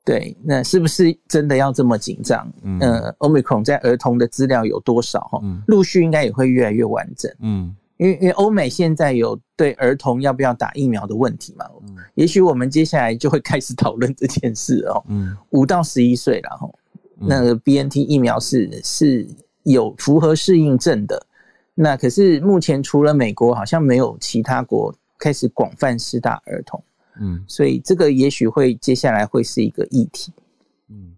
[0.04, 2.50] 对，那是不是真的要这么紧张？
[2.62, 2.80] 嗯
[3.18, 5.40] ，omicron 在儿童的资料有多少哈？
[5.66, 7.30] 陆续应该也会越来越完整。
[7.40, 15.04] 嗯，因为因为欧美现在有对儿童要不要打疫苗的问题嘛，嗯，也许我们接下来就会开始讨论这件事哦。
[15.08, 16.68] 嗯，五到十一岁了哈。
[17.26, 19.26] 那个 B N T 疫苗是是
[19.62, 21.24] 有符合适应症的，
[21.74, 26.82] 那可是目前除了美国，好像没有其他国开始广泛施打儿童，
[27.20, 30.32] 嗯，所以这个也许会接下来会是一个议题，
[30.88, 31.12] 嗯，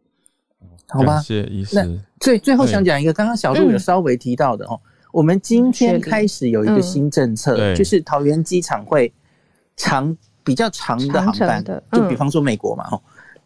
[0.89, 2.01] 好吧，谢谢医师。
[2.21, 4.79] 最最后想讲一个，刚刚小鹿有稍微提到的哦，
[5.13, 9.13] 我们今天开始有一个新政策，就是桃园机场会
[9.77, 13.01] 长比较长的航班，就比方说美国嘛，哦。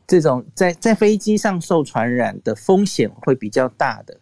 [0.08, 4.18] 这种在在飞机上受传染的风险会比较大的，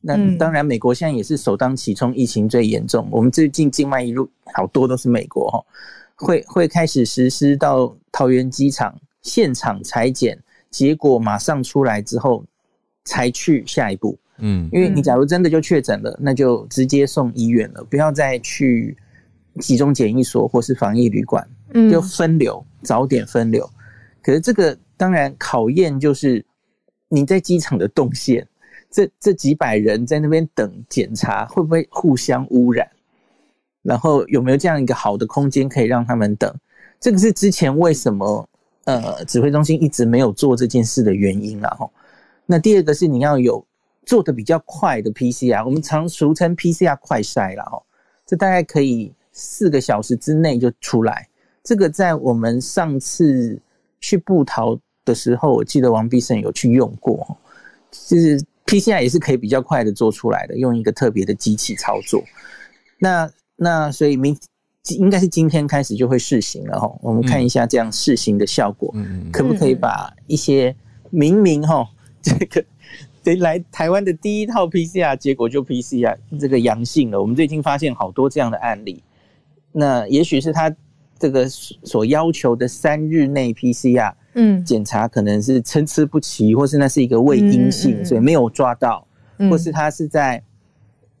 [0.00, 3.08] 那当然美国现在也是首当其冲，疫情最严重。
[3.10, 5.60] 我们最近境外一路好多都是美国哈，
[6.14, 10.38] 会会开始实施到桃园机场现场裁剪，
[10.70, 12.44] 结果马上出来之后
[13.04, 14.16] 才去下一步。
[14.38, 18.96] 嗯，因为你假如真的就确诊了，那就直接送医院了，不要再去
[19.58, 21.44] 集中检疫所或是防疫旅馆，
[21.90, 23.68] 就分流，早点分流。
[24.22, 24.78] 可是这个。
[25.00, 26.44] 当然，考验就是
[27.08, 28.46] 你在机场的动线，
[28.90, 32.86] 这这几百人在那边等检查，会不会互相污染？
[33.80, 36.54] 然后有没有这样一个好的空间可以让他们等？
[37.00, 38.46] 这个是之前为什么
[38.84, 41.90] 呃指挥中心一直没有做这件事的原因了哈。
[42.44, 43.66] 那第二个是你要有
[44.04, 47.82] 做的比较快的 PCR，我们常俗称 PCR 快筛了哈，
[48.26, 51.26] 这大概可以四个小时之内就出来。
[51.64, 53.58] 这个在我们上次
[53.98, 57.38] 去布桃的时候，我记得王必胜有去用过，
[57.90, 62.22] 就是 PCR 也是可以比较快的做出来的，用一个特别的机器操作。
[62.98, 64.36] 那那所以明
[64.96, 68.94] 应该是今天开始就会试行了哈，我们看一下这样试行的效果，
[69.32, 70.74] 可不可以把一些
[71.10, 71.86] 明明哈
[72.22, 72.64] 这个
[73.22, 79.02] 得来台湾的第一套 PCR 结果就 PCR 这个阳性了，我们最近发现好多这样的案例，
[79.72, 80.74] 那也许是他
[81.18, 84.64] 这个所要求的三日内 PCR 嗯。
[84.64, 89.06] 检查可能是参差不齐，或是那是一个未阴性，所以没有抓到，
[89.50, 90.42] 或是他是在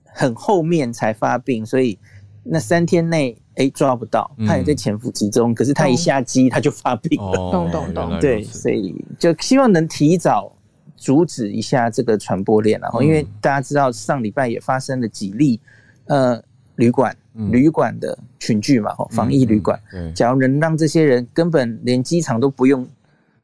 [0.04, 1.98] 很后面才发病，所以。
[2.42, 10.50] 那三天内，哎，抓不到，他也在潜伏其中，可是他一下机他就发病了，咚咚咚，对，所以就希望能提早
[10.96, 15.60] 阻止一下这个传播链，然后因为大家知道上礼拜也发生了几例，
[16.06, 16.42] 呃，
[16.76, 17.14] 旅馆
[17.50, 19.78] 旅馆的群聚嘛，防疫旅馆，
[20.14, 22.88] 假如能让这些人根本连机场都不用，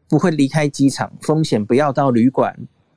[0.09, 2.55] 不会离开机场，风险不要到旅馆，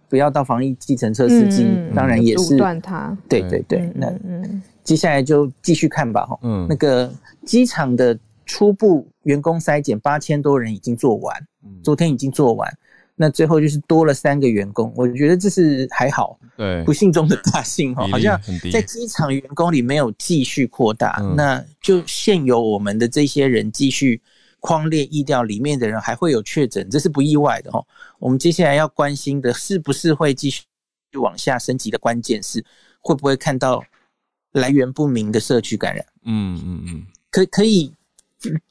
[0.07, 2.57] 不要到防疫计程车司机，当然也是。
[2.57, 4.61] 断他，对对对，那嗯。
[4.81, 7.13] 接下来就继续看吧，哈，嗯，那个
[7.45, 11.47] 机场的初步员工筛检，八千多人已经做完，
[11.83, 12.67] 昨天已经做完，
[13.15, 18.39] 那最后就是多了三个员工，我觉得这是还好，对，不幸中的大幸哈，好像
[18.71, 24.19] 在机场员工里没有继续扩大，那就现有我们的这些人继续
[24.59, 27.85] 框列意调里面的人还会有确诊，这是不意外的哈。
[28.19, 30.63] 我们接下来要关心的是不是会继续
[31.19, 32.63] 往下升级的关键是
[32.99, 33.83] 会不会看到。
[34.53, 37.93] 来源不明的社区感染，嗯嗯嗯，可可以，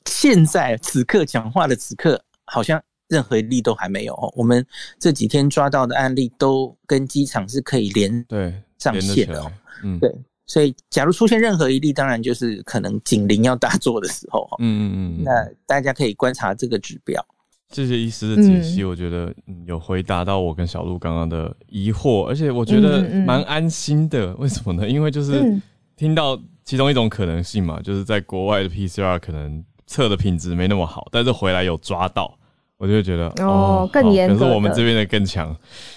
[0.06, 4.32] 现在此刻讲话的此刻，好像任何一例都还没有。
[4.34, 4.66] 我们
[4.98, 9.52] 这几天抓到的案例都跟机场是可以连对上线的，
[9.84, 10.12] 嗯，对。
[10.48, 15.30] 所以，假如出现任何一例，当然就是可能警铃要大作的时候，嗯嗯嗯，那
[15.66, 17.24] 大家可以观察这个指标。
[17.70, 19.30] 这些医师的解析，我觉得
[19.66, 24.34] 有回答到我跟小鹿刚刚的疑惑，而且我觉得蛮安心的。
[24.36, 24.88] 为什么呢？
[24.88, 25.60] 因为就是
[25.94, 32.37] 听到其中一种可能性嘛，就是在国外的 PCR 可能测的品质没那么好，但是回来有抓到，
[32.78, 35.54] 我就觉得哦更严格，可是我们这边的更强。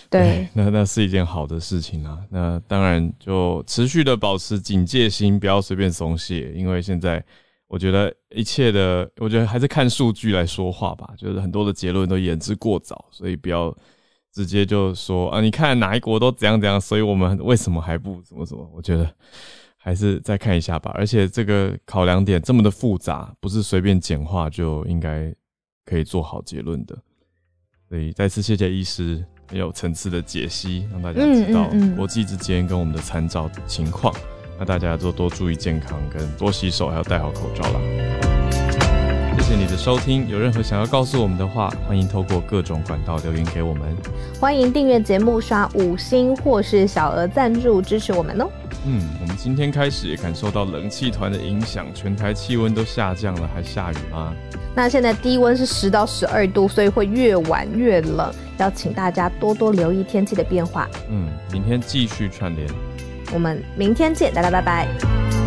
[0.10, 2.20] 对，那那是一件好的事情啊。
[2.30, 7.24] 那当然就持续的保持警戒心，不要随便松懈，因为现在。
[7.68, 11.10] 我觉得一切的，我觉得还是看数据来说话吧。
[11.18, 13.74] 就是很多的结论都言之过早，所以不要
[14.34, 18.70] 直接就说啊，你看哪一国都怎样怎样，所以我们为什么还不怎么怎么？
[18.76, 19.10] 我觉得
[19.78, 20.92] 还是再看一下吧。
[20.96, 25.34] 而且这个考量点这么的复杂，不是随便简化就应该
[25.92, 26.98] 可以做好结论的。
[27.90, 34.16] 所以再次谢谢医师很有层次的解析，让大家知道国际之间跟我们的参照情况。
[34.58, 38.41] 那大家就多注意健康，跟多洗手，还要戴好口罩啦。
[39.42, 43.82] 谢谢你的收听，有任何想要告诉我们的话，欢迎透过各种管道留言给我们。
[44.40, 48.48] 欢迎订阅节目，刷五星或是小额赞助支持我们哦。
[48.86, 54.32] 嗯，我们今天开始也感受到冷气团的影响，全台气温都下降了，还下雨吗？
[54.76, 60.88] 那现在低温是十到十二度，所以会越晚越冷，要请大家多多留意天气的变化。
[61.10, 62.70] 嗯，明天继续串联。
[63.34, 65.41] 我们明天见，大家拜拜。